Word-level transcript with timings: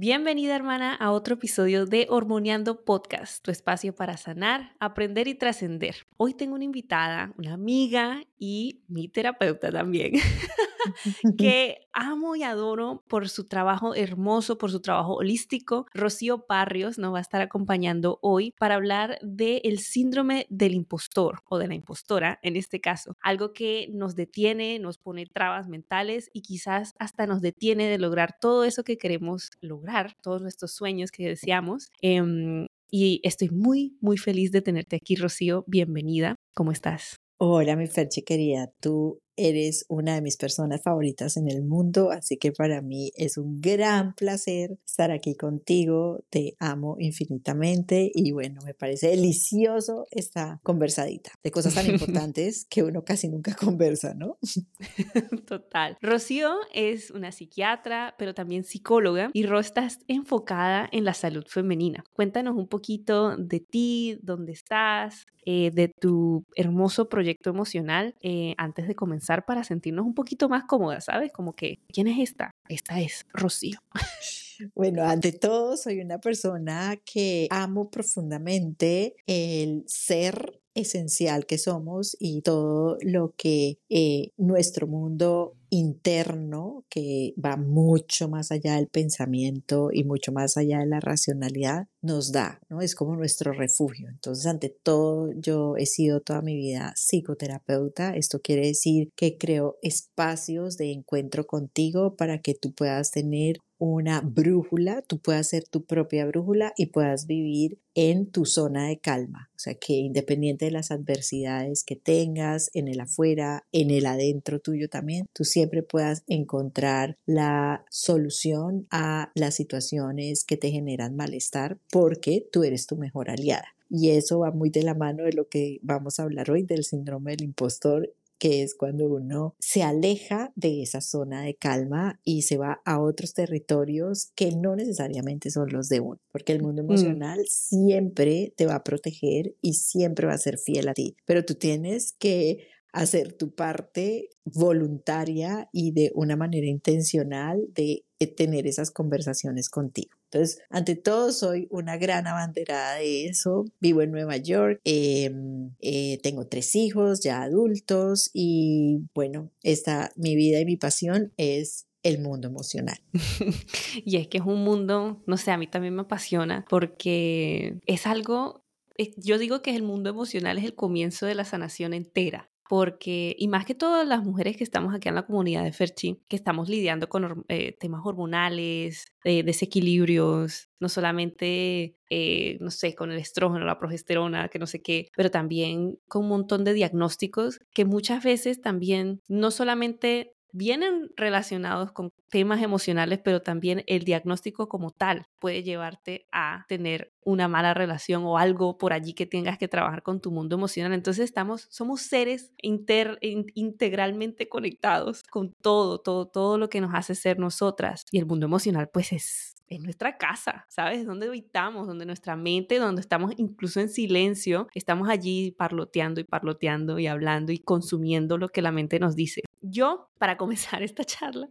Bienvenida 0.00 0.54
hermana 0.54 0.94
a 0.94 1.10
otro 1.10 1.34
episodio 1.34 1.84
de 1.84 2.06
Hormoneando 2.08 2.84
Podcast, 2.84 3.44
tu 3.44 3.50
espacio 3.50 3.96
para 3.96 4.16
sanar, 4.16 4.76
aprender 4.78 5.26
y 5.26 5.34
trascender. 5.34 6.06
Hoy 6.16 6.34
tengo 6.34 6.54
una 6.54 6.62
invitada, 6.62 7.34
una 7.36 7.54
amiga 7.54 8.22
y 8.38 8.84
mi 8.86 9.08
terapeuta 9.08 9.72
también, 9.72 10.12
que 11.36 11.88
amo 11.92 12.36
y 12.36 12.44
adoro 12.44 13.02
por 13.08 13.28
su 13.28 13.48
trabajo 13.48 13.96
hermoso, 13.96 14.56
por 14.56 14.70
su 14.70 14.80
trabajo 14.80 15.14
holístico. 15.14 15.86
Rocío 15.92 16.44
Barrios 16.48 16.96
nos 16.96 17.12
va 17.12 17.18
a 17.18 17.22
estar 17.22 17.40
acompañando 17.40 18.20
hoy 18.22 18.54
para 18.56 18.76
hablar 18.76 19.18
del 19.20 19.80
síndrome 19.80 20.46
del 20.48 20.74
impostor 20.74 21.42
o 21.48 21.58
de 21.58 21.66
la 21.66 21.74
impostora 21.74 22.38
en 22.42 22.54
este 22.54 22.80
caso, 22.80 23.16
algo 23.20 23.52
que 23.52 23.88
nos 23.92 24.14
detiene, 24.14 24.78
nos 24.78 24.96
pone 24.96 25.26
trabas 25.26 25.66
mentales 25.66 26.30
y 26.32 26.42
quizás 26.42 26.94
hasta 27.00 27.26
nos 27.26 27.40
detiene 27.40 27.88
de 27.88 27.98
lograr 27.98 28.36
todo 28.40 28.62
eso 28.62 28.84
que 28.84 28.96
queremos 28.96 29.50
lograr 29.60 29.87
todos 30.22 30.42
nuestros 30.42 30.72
sueños 30.72 31.10
que 31.10 31.26
deseamos. 31.26 31.90
Em, 32.00 32.66
y 32.90 33.20
estoy 33.22 33.50
muy, 33.50 33.96
muy 34.00 34.16
feliz 34.16 34.50
de 34.52 34.62
tenerte 34.62 34.96
aquí, 34.96 35.16
Rocío. 35.16 35.64
Bienvenida. 35.66 36.36
¿Cómo 36.54 36.72
estás? 36.72 37.16
Hola, 37.38 37.76
mi 37.76 37.86
Ferchi 37.86 38.22
querida. 38.22 38.70
Tú 38.80 39.20
eres 39.38 39.86
una 39.88 40.16
de 40.16 40.20
mis 40.20 40.36
personas 40.36 40.82
favoritas 40.82 41.36
en 41.36 41.48
el 41.48 41.62
mundo, 41.62 42.10
así 42.10 42.36
que 42.36 42.52
para 42.52 42.82
mí 42.82 43.12
es 43.16 43.38
un 43.38 43.60
gran 43.60 44.14
placer 44.14 44.78
estar 44.84 45.10
aquí 45.10 45.34
contigo. 45.34 46.24
Te 46.28 46.56
amo 46.58 46.96
infinitamente 46.98 48.10
y 48.12 48.32
bueno, 48.32 48.60
me 48.64 48.74
parece 48.74 49.08
delicioso 49.08 50.06
esta 50.10 50.60
conversadita 50.62 51.32
de 51.42 51.50
cosas 51.50 51.74
tan 51.74 51.86
importantes 51.90 52.66
que 52.68 52.82
uno 52.82 53.04
casi 53.04 53.28
nunca 53.28 53.54
conversa, 53.54 54.14
¿no? 54.14 54.38
Total. 55.46 55.96
Rocío 56.02 56.56
es 56.74 57.10
una 57.10 57.32
psiquiatra, 57.32 58.14
pero 58.18 58.34
también 58.34 58.64
psicóloga 58.64 59.30
y 59.32 59.46
Ro 59.46 59.60
estás 59.60 60.00
enfocada 60.08 60.88
en 60.92 61.04
la 61.04 61.14
salud 61.14 61.44
femenina. 61.46 62.04
Cuéntanos 62.12 62.56
un 62.56 62.68
poquito 62.68 63.36
de 63.36 63.60
ti, 63.60 64.18
dónde 64.22 64.52
estás, 64.52 65.26
eh, 65.50 65.70
de 65.72 65.88
tu 65.88 66.44
hermoso 66.56 67.08
proyecto 67.08 67.48
emocional 67.48 68.14
eh, 68.20 68.54
antes 68.58 68.86
de 68.86 68.94
comenzar 68.94 69.46
para 69.46 69.64
sentirnos 69.64 70.04
un 70.04 70.12
poquito 70.12 70.50
más 70.50 70.64
cómodas, 70.64 71.06
¿sabes? 71.06 71.32
Como 71.32 71.54
que, 71.54 71.78
¿quién 71.88 72.06
es 72.06 72.18
esta? 72.18 72.50
Esta 72.68 73.00
es 73.00 73.24
Rocío. 73.32 73.78
Bueno, 74.74 75.04
ante 75.04 75.30
todo, 75.30 75.76
soy 75.76 76.00
una 76.00 76.18
persona 76.18 76.96
que 77.04 77.46
amo 77.48 77.90
profundamente 77.90 79.14
el 79.28 79.84
ser 79.86 80.60
esencial 80.74 81.46
que 81.46 81.58
somos 81.58 82.16
y 82.18 82.42
todo 82.42 82.98
lo 83.02 83.34
que 83.36 83.78
eh, 83.88 84.32
nuestro 84.36 84.88
mundo 84.88 85.54
interno 85.70 86.84
que 86.88 87.34
va 87.42 87.56
mucho 87.56 88.28
más 88.28 88.50
allá 88.50 88.76
del 88.76 88.88
pensamiento 88.88 89.90
y 89.92 90.04
mucho 90.04 90.32
más 90.32 90.56
allá 90.56 90.78
de 90.80 90.86
la 90.86 91.00
racionalidad 91.00 91.86
nos 92.00 92.32
da, 92.32 92.60
¿no? 92.68 92.80
Es 92.80 92.94
como 92.94 93.16
nuestro 93.16 93.52
refugio. 93.52 94.08
Entonces, 94.08 94.46
ante 94.46 94.68
todo, 94.68 95.32
yo 95.36 95.76
he 95.76 95.86
sido 95.86 96.20
toda 96.20 96.42
mi 96.42 96.56
vida 96.56 96.94
psicoterapeuta. 96.96 98.14
Esto 98.14 98.40
quiere 98.40 98.66
decir 98.66 99.10
que 99.16 99.36
creo 99.36 99.78
espacios 99.82 100.76
de 100.76 100.92
encuentro 100.92 101.46
contigo 101.46 102.16
para 102.16 102.40
que 102.40 102.54
tú 102.54 102.72
puedas 102.72 103.10
tener 103.10 103.58
una 103.78 104.20
brújula, 104.20 105.02
tú 105.02 105.20
puedas 105.20 105.48
ser 105.48 105.64
tu 105.64 105.84
propia 105.84 106.26
brújula 106.26 106.72
y 106.76 106.86
puedas 106.86 107.26
vivir 107.26 107.78
en 107.94 108.30
tu 108.30 108.44
zona 108.44 108.88
de 108.88 108.98
calma. 108.98 109.50
O 109.54 109.58
sea, 109.58 109.74
que 109.74 109.94
independiente 109.94 110.64
de 110.64 110.72
las 110.72 110.90
adversidades 110.90 111.84
que 111.84 111.96
tengas 111.96 112.70
en 112.74 112.88
el 112.88 113.00
afuera, 113.00 113.66
en 113.72 113.90
el 113.90 114.06
adentro 114.06 114.60
tuyo 114.60 114.88
también, 114.88 115.26
tú 115.32 115.44
siempre 115.58 115.82
puedas 115.82 116.22
encontrar 116.28 117.18
la 117.26 117.84
solución 117.90 118.86
a 118.92 119.32
las 119.34 119.54
situaciones 119.54 120.44
que 120.44 120.56
te 120.56 120.70
generan 120.70 121.16
malestar 121.16 121.80
porque 121.90 122.48
tú 122.52 122.62
eres 122.62 122.86
tu 122.86 122.94
mejor 122.94 123.28
aliada. 123.28 123.66
Y 123.90 124.10
eso 124.10 124.38
va 124.38 124.52
muy 124.52 124.70
de 124.70 124.84
la 124.84 124.94
mano 124.94 125.24
de 125.24 125.32
lo 125.32 125.48
que 125.48 125.80
vamos 125.82 126.20
a 126.20 126.22
hablar 126.22 126.48
hoy 126.48 126.62
del 126.62 126.84
síndrome 126.84 127.32
del 127.32 127.42
impostor 127.42 128.14
que 128.38 128.62
es 128.62 128.76
cuando 128.76 129.06
uno 129.06 129.56
se 129.58 129.82
aleja 129.82 130.52
de 130.54 130.80
esa 130.80 131.00
zona 131.00 131.42
de 131.42 131.56
calma 131.56 132.20
y 132.22 132.42
se 132.42 132.56
va 132.56 132.80
a 132.84 133.00
otros 133.00 133.34
territorios 133.34 134.30
que 134.36 134.52
no 134.52 134.76
necesariamente 134.76 135.50
son 135.50 135.70
los 135.72 135.88
de 135.88 135.98
uno, 135.98 136.20
porque 136.30 136.52
el 136.52 136.62
mundo 136.62 136.84
mm. 136.84 136.86
emocional 136.86 137.40
siempre 137.48 138.52
te 138.56 138.66
va 138.66 138.76
a 138.76 138.84
proteger 138.84 139.56
y 139.60 139.74
siempre 139.74 140.28
va 140.28 140.34
a 140.34 140.38
ser 140.38 140.56
fiel 140.56 140.86
a 140.86 140.94
ti, 140.94 141.16
pero 141.24 141.44
tú 141.44 141.56
tienes 141.56 142.12
que 142.12 142.68
hacer 142.92 143.32
tu 143.32 143.54
parte 143.54 144.30
voluntaria 144.44 145.68
y 145.72 145.92
de 145.92 146.10
una 146.14 146.36
manera 146.36 146.66
intencional 146.66 147.66
de 147.74 148.04
eh, 148.18 148.26
tener 148.26 148.66
esas 148.66 148.90
conversaciones 148.90 149.68
contigo. 149.68 150.10
Entonces, 150.24 150.60
ante 150.70 150.96
todo, 150.96 151.32
soy 151.32 151.68
una 151.70 151.96
gran 151.96 152.26
abanderada 152.26 152.96
de 152.96 153.26
eso. 153.26 153.64
Vivo 153.80 154.02
en 154.02 154.10
Nueva 154.10 154.36
York, 154.36 154.80
em, 154.84 155.70
eh, 155.80 156.18
tengo 156.22 156.46
tres 156.46 156.74
hijos 156.74 157.20
ya 157.20 157.42
adultos 157.42 158.30
y 158.32 159.08
bueno, 159.14 159.50
esta, 159.62 160.10
mi 160.16 160.36
vida 160.36 160.60
y 160.60 160.64
mi 160.64 160.76
pasión 160.76 161.32
es 161.36 161.86
el 162.02 162.20
mundo 162.20 162.48
emocional. 162.48 162.98
y 164.04 164.16
es 164.16 164.28
que 164.28 164.38
es 164.38 164.44
un 164.44 164.64
mundo, 164.64 165.22
no 165.26 165.36
sé, 165.36 165.50
a 165.50 165.58
mí 165.58 165.66
también 165.66 165.94
me 165.94 166.02
apasiona 166.02 166.64
porque 166.68 167.78
es 167.86 168.06
algo, 168.06 168.64
eh, 168.96 169.14
yo 169.16 169.38
digo 169.38 169.62
que 169.62 169.74
el 169.74 169.82
mundo 169.82 170.10
emocional 170.10 170.58
es 170.58 170.64
el 170.64 170.74
comienzo 170.74 171.26
de 171.26 171.34
la 171.34 171.44
sanación 171.44 171.94
entera 171.94 172.50
porque, 172.68 173.34
y 173.38 173.48
más 173.48 173.64
que 173.64 173.74
todas 173.74 174.06
las 174.06 174.24
mujeres 174.24 174.56
que 174.56 174.64
estamos 174.64 174.94
aquí 174.94 175.08
en 175.08 175.14
la 175.14 175.26
comunidad 175.26 175.64
de 175.64 175.72
Ferchi, 175.72 176.20
que 176.28 176.36
estamos 176.36 176.68
lidiando 176.68 177.08
con 177.08 177.44
eh, 177.48 177.76
temas 177.78 178.02
hormonales, 178.04 179.06
desequilibrios, 179.24 180.70
no 180.80 180.88
solamente, 180.88 181.96
eh, 182.08 182.56
no 182.60 182.70
sé, 182.70 182.94
con 182.94 183.10
el 183.10 183.18
estrógeno, 183.18 183.64
la 183.64 183.78
progesterona, 183.78 184.48
que 184.48 184.58
no 184.58 184.66
sé 184.66 184.80
qué, 184.80 185.10
pero 185.16 185.30
también 185.30 185.98
con 186.08 186.22
un 186.22 186.28
montón 186.28 186.64
de 186.64 186.72
diagnósticos 186.72 187.60
que 187.74 187.84
muchas 187.84 188.24
veces 188.24 188.60
también 188.60 189.20
no 189.28 189.50
solamente 189.50 190.34
vienen 190.52 191.10
relacionados 191.16 191.92
con 191.92 192.12
temas 192.30 192.62
emocionales, 192.62 193.20
pero 193.22 193.42
también 193.42 193.84
el 193.86 194.04
diagnóstico 194.04 194.68
como 194.68 194.90
tal 194.90 195.26
puede 195.38 195.62
llevarte 195.62 196.26
a 196.32 196.64
tener 196.68 197.12
una 197.24 197.48
mala 197.48 197.74
relación 197.74 198.24
o 198.24 198.38
algo 198.38 198.78
por 198.78 198.92
allí 198.92 199.14
que 199.14 199.26
tengas 199.26 199.58
que 199.58 199.68
trabajar 199.68 200.02
con 200.02 200.20
tu 200.20 200.30
mundo 200.30 200.56
emocional. 200.56 200.92
Entonces 200.92 201.24
estamos, 201.24 201.66
somos 201.70 202.02
seres 202.02 202.52
integralmente 202.62 204.48
conectados 204.48 205.22
con 205.24 205.52
todo, 205.60 206.00
todo, 206.00 206.26
todo 206.26 206.58
lo 206.58 206.68
que 206.68 206.80
nos 206.80 206.94
hace 206.94 207.14
ser 207.14 207.38
nosotras. 207.38 208.04
Y 208.10 208.18
el 208.18 208.26
mundo 208.26 208.46
emocional 208.46 208.88
pues 208.92 209.12
es 209.12 209.54
es 209.68 209.80
nuestra 209.80 210.16
casa, 210.16 210.66
¿sabes? 210.68 211.06
Donde 211.06 211.26
habitamos, 211.26 211.86
donde 211.86 212.06
nuestra 212.06 212.36
mente, 212.36 212.78
donde 212.78 213.00
estamos 213.00 213.32
incluso 213.36 213.80
en 213.80 213.88
silencio, 213.88 214.68
estamos 214.74 215.08
allí 215.08 215.52
parloteando 215.52 216.20
y 216.20 216.24
parloteando 216.24 216.98
y 216.98 217.06
hablando 217.06 217.52
y 217.52 217.58
consumiendo 217.58 218.38
lo 218.38 218.48
que 218.48 218.62
la 218.62 218.72
mente 218.72 218.98
nos 218.98 219.14
dice. 219.14 219.42
Yo, 219.60 220.10
para 220.18 220.36
comenzar 220.36 220.82
esta 220.82 221.04
charla, 221.04 221.50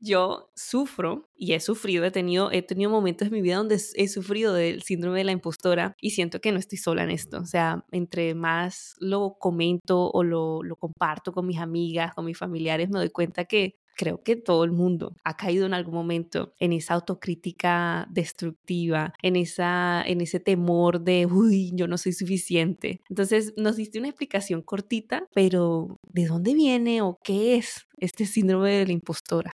yo 0.00 0.50
sufro 0.54 1.28
y 1.36 1.52
he 1.52 1.60
sufrido, 1.60 2.04
he 2.04 2.10
tenido, 2.10 2.50
he 2.50 2.62
tenido 2.62 2.90
momentos 2.90 3.28
en 3.28 3.34
mi 3.34 3.42
vida 3.42 3.56
donde 3.56 3.80
he 3.94 4.08
sufrido 4.08 4.54
del 4.54 4.82
síndrome 4.82 5.18
de 5.18 5.24
la 5.24 5.32
impostora 5.32 5.94
y 6.00 6.10
siento 6.10 6.40
que 6.40 6.52
no 6.52 6.58
estoy 6.58 6.78
sola 6.78 7.04
en 7.04 7.10
esto. 7.10 7.38
O 7.38 7.46
sea, 7.46 7.84
entre 7.90 8.34
más 8.34 8.94
lo 8.98 9.36
comento 9.38 10.10
o 10.10 10.22
lo, 10.22 10.62
lo 10.62 10.76
comparto 10.76 11.32
con 11.32 11.46
mis 11.46 11.58
amigas, 11.58 12.14
con 12.14 12.24
mis 12.24 12.38
familiares, 12.38 12.90
me 12.90 12.98
doy 12.98 13.10
cuenta 13.10 13.44
que 13.44 13.76
creo 13.96 14.22
que 14.22 14.36
todo 14.36 14.64
el 14.64 14.72
mundo 14.72 15.14
ha 15.24 15.36
caído 15.36 15.66
en 15.66 15.74
algún 15.74 15.94
momento 15.94 16.54
en 16.58 16.72
esa 16.72 16.94
autocrítica 16.94 18.06
destructiva, 18.10 19.12
en, 19.22 19.36
esa, 19.36 20.02
en 20.06 20.20
ese 20.20 20.40
temor 20.40 21.00
de, 21.00 21.26
uy, 21.26 21.70
yo 21.74 21.86
no 21.86 21.98
soy 21.98 22.12
suficiente. 22.12 23.00
Entonces 23.08 23.54
nos 23.56 23.76
diste 23.76 23.98
una 23.98 24.08
explicación 24.08 24.62
cortita, 24.62 25.26
pero 25.34 25.98
¿de 26.08 26.26
dónde 26.26 26.54
viene 26.54 27.02
o 27.02 27.18
qué 27.22 27.56
es 27.56 27.86
este 27.98 28.26
síndrome 28.26 28.70
de 28.72 28.86
la 28.86 28.92
impostora? 28.92 29.52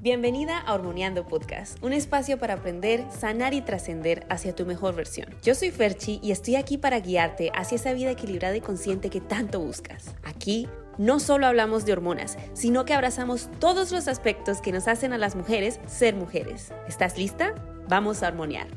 Bienvenida 0.00 0.58
a 0.58 0.74
Hormoneando 0.74 1.26
Podcast, 1.26 1.82
un 1.82 1.92
espacio 1.92 2.38
para 2.38 2.54
aprender, 2.54 3.04
sanar 3.10 3.52
y 3.52 3.62
trascender 3.62 4.24
hacia 4.30 4.54
tu 4.54 4.64
mejor 4.64 4.94
versión. 4.94 5.34
Yo 5.42 5.56
soy 5.56 5.72
Ferchi 5.72 6.20
y 6.22 6.30
estoy 6.30 6.54
aquí 6.54 6.78
para 6.78 7.00
guiarte 7.00 7.50
hacia 7.52 7.74
esa 7.74 7.92
vida 7.94 8.12
equilibrada 8.12 8.56
y 8.56 8.60
consciente 8.60 9.10
que 9.10 9.20
tanto 9.20 9.58
buscas. 9.58 10.14
Aquí 10.22 10.68
no 10.98 11.20
solo 11.20 11.46
hablamos 11.46 11.86
de 11.86 11.92
hormonas, 11.92 12.36
sino 12.52 12.84
que 12.84 12.94
abrazamos 12.94 13.48
todos 13.60 13.92
los 13.92 14.08
aspectos 14.08 14.60
que 14.60 14.72
nos 14.72 14.88
hacen 14.88 15.12
a 15.12 15.18
las 15.18 15.36
mujeres 15.36 15.80
ser 15.86 16.14
mujeres. 16.14 16.72
¿Estás 16.88 17.16
lista? 17.16 17.54
Vamos 17.88 18.22
a 18.22 18.26
armoniar. 18.26 18.68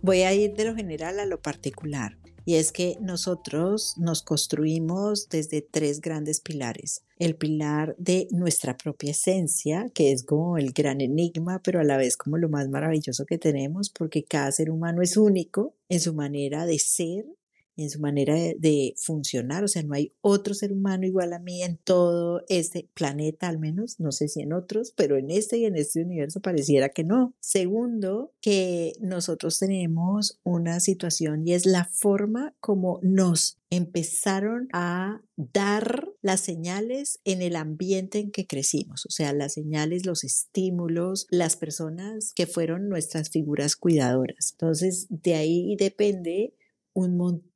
Voy 0.00 0.22
a 0.22 0.32
ir 0.32 0.54
de 0.54 0.64
lo 0.64 0.74
general 0.74 1.18
a 1.18 1.26
lo 1.26 1.42
particular. 1.42 2.16
Y 2.44 2.54
es 2.54 2.72
que 2.72 2.96
nosotros 3.02 3.92
nos 3.98 4.22
construimos 4.22 5.28
desde 5.28 5.60
tres 5.60 6.00
grandes 6.00 6.40
pilares. 6.40 7.02
El 7.18 7.36
pilar 7.36 7.94
de 7.98 8.26
nuestra 8.30 8.78
propia 8.78 9.10
esencia, 9.10 9.90
que 9.92 10.12
es 10.12 10.24
como 10.24 10.56
el 10.56 10.72
gran 10.72 11.02
enigma, 11.02 11.60
pero 11.62 11.78
a 11.78 11.84
la 11.84 11.98
vez 11.98 12.16
como 12.16 12.38
lo 12.38 12.48
más 12.48 12.70
maravilloso 12.70 13.26
que 13.26 13.36
tenemos, 13.36 13.90
porque 13.90 14.24
cada 14.24 14.50
ser 14.50 14.70
humano 14.70 15.02
es 15.02 15.18
único 15.18 15.74
en 15.90 16.00
su 16.00 16.14
manera 16.14 16.64
de 16.64 16.78
ser 16.78 17.26
en 17.78 17.90
su 17.90 18.00
manera 18.00 18.34
de, 18.34 18.94
funcionar. 18.96 19.64
O 19.64 19.68
sea, 19.68 19.82
no 19.82 19.94
hay 19.94 20.12
otro 20.20 20.54
ser 20.54 20.72
humano 20.72 21.06
igual 21.06 21.32
a 21.32 21.38
mí 21.38 21.62
en 21.62 21.78
todo 21.78 22.42
este 22.48 22.88
planeta, 22.94 23.48
al 23.48 23.58
menos, 23.58 24.00
no 24.00 24.12
sé 24.12 24.28
si 24.28 24.42
en 24.42 24.52
otros, 24.52 24.92
pero 24.96 25.16
en 25.16 25.30
este 25.30 25.58
y 25.58 25.64
en 25.64 25.76
este 25.76 26.02
universo 26.02 26.40
pareciera 26.40 26.88
que 26.88 27.04
no. 27.04 27.34
Segundo, 27.40 28.32
que 28.40 28.92
nosotros 29.00 29.58
tenemos 29.58 30.40
una 30.42 30.80
situación 30.80 31.46
y 31.46 31.54
es 31.54 31.66
la 31.66 31.84
forma 31.84 32.54
como 32.60 32.98
nos 33.02 33.58
empezaron 33.70 34.68
a 34.72 35.20
dar 35.36 36.08
las 36.22 36.40
señales 36.40 37.20
en 37.24 37.42
el 37.42 37.54
ambiente 37.54 38.18
en 38.18 38.30
que 38.30 38.46
crecimos, 38.46 39.04
o 39.06 39.10
sea, 39.10 39.32
las 39.32 39.52
señales, 39.52 40.06
los 40.06 40.24
estímulos, 40.24 41.26
las 41.30 41.56
personas 41.56 42.32
que 42.34 42.46
fueron 42.46 42.88
nuestras 42.88 43.30
figuras 43.30 43.76
cuidadoras. 43.76 44.52
Entonces, 44.52 45.06
de 45.10 45.34
ahí 45.34 45.76
depende 45.76 46.54
un 46.94 47.16
montón 47.16 47.47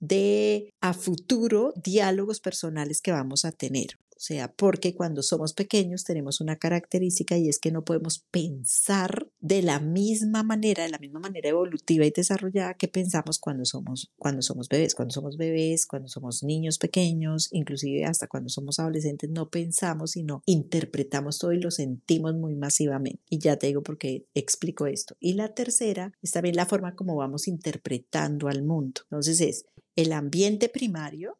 de 0.00 0.74
a 0.80 0.92
futuro 0.92 1.72
diálogos 1.76 2.40
personales 2.40 3.00
que 3.00 3.12
vamos 3.12 3.44
a 3.44 3.52
tener. 3.52 3.98
O 4.10 4.22
sea, 4.22 4.52
porque 4.52 4.94
cuando 4.94 5.22
somos 5.22 5.54
pequeños 5.54 6.04
tenemos 6.04 6.42
una 6.42 6.56
característica 6.56 7.38
y 7.38 7.48
es 7.48 7.58
que 7.58 7.72
no 7.72 7.84
podemos 7.84 8.18
pensar 8.30 9.29
de 9.40 9.62
la 9.62 9.80
misma 9.80 10.42
manera, 10.42 10.82
de 10.82 10.90
la 10.90 10.98
misma 10.98 11.20
manera 11.20 11.48
evolutiva 11.48 12.04
y 12.04 12.10
desarrollada 12.10 12.74
que 12.74 12.88
pensamos 12.88 13.38
cuando 13.38 13.64
somos, 13.64 14.12
cuando 14.18 14.42
somos 14.42 14.68
bebés. 14.68 14.94
Cuando 14.94 15.12
somos 15.12 15.36
bebés, 15.36 15.86
cuando 15.86 16.08
somos 16.08 16.42
niños 16.42 16.78
pequeños, 16.78 17.48
inclusive 17.52 18.04
hasta 18.04 18.26
cuando 18.26 18.50
somos 18.50 18.78
adolescentes, 18.78 19.30
no 19.30 19.48
pensamos, 19.48 20.12
sino 20.12 20.42
interpretamos 20.46 21.38
todo 21.38 21.52
y 21.52 21.60
lo 21.60 21.70
sentimos 21.70 22.34
muy 22.34 22.54
masivamente. 22.54 23.22
Y 23.30 23.38
ya 23.38 23.56
te 23.56 23.68
digo 23.68 23.82
por 23.82 23.98
qué 23.98 24.26
explico 24.34 24.86
esto. 24.86 25.16
Y 25.20 25.34
la 25.34 25.54
tercera 25.54 26.12
es 26.22 26.32
también 26.32 26.56
la 26.56 26.66
forma 26.66 26.94
como 26.94 27.16
vamos 27.16 27.48
interpretando 27.48 28.48
al 28.48 28.62
mundo. 28.62 29.02
Entonces 29.04 29.40
es 29.40 29.64
el 29.96 30.12
ambiente 30.12 30.68
primario, 30.68 31.38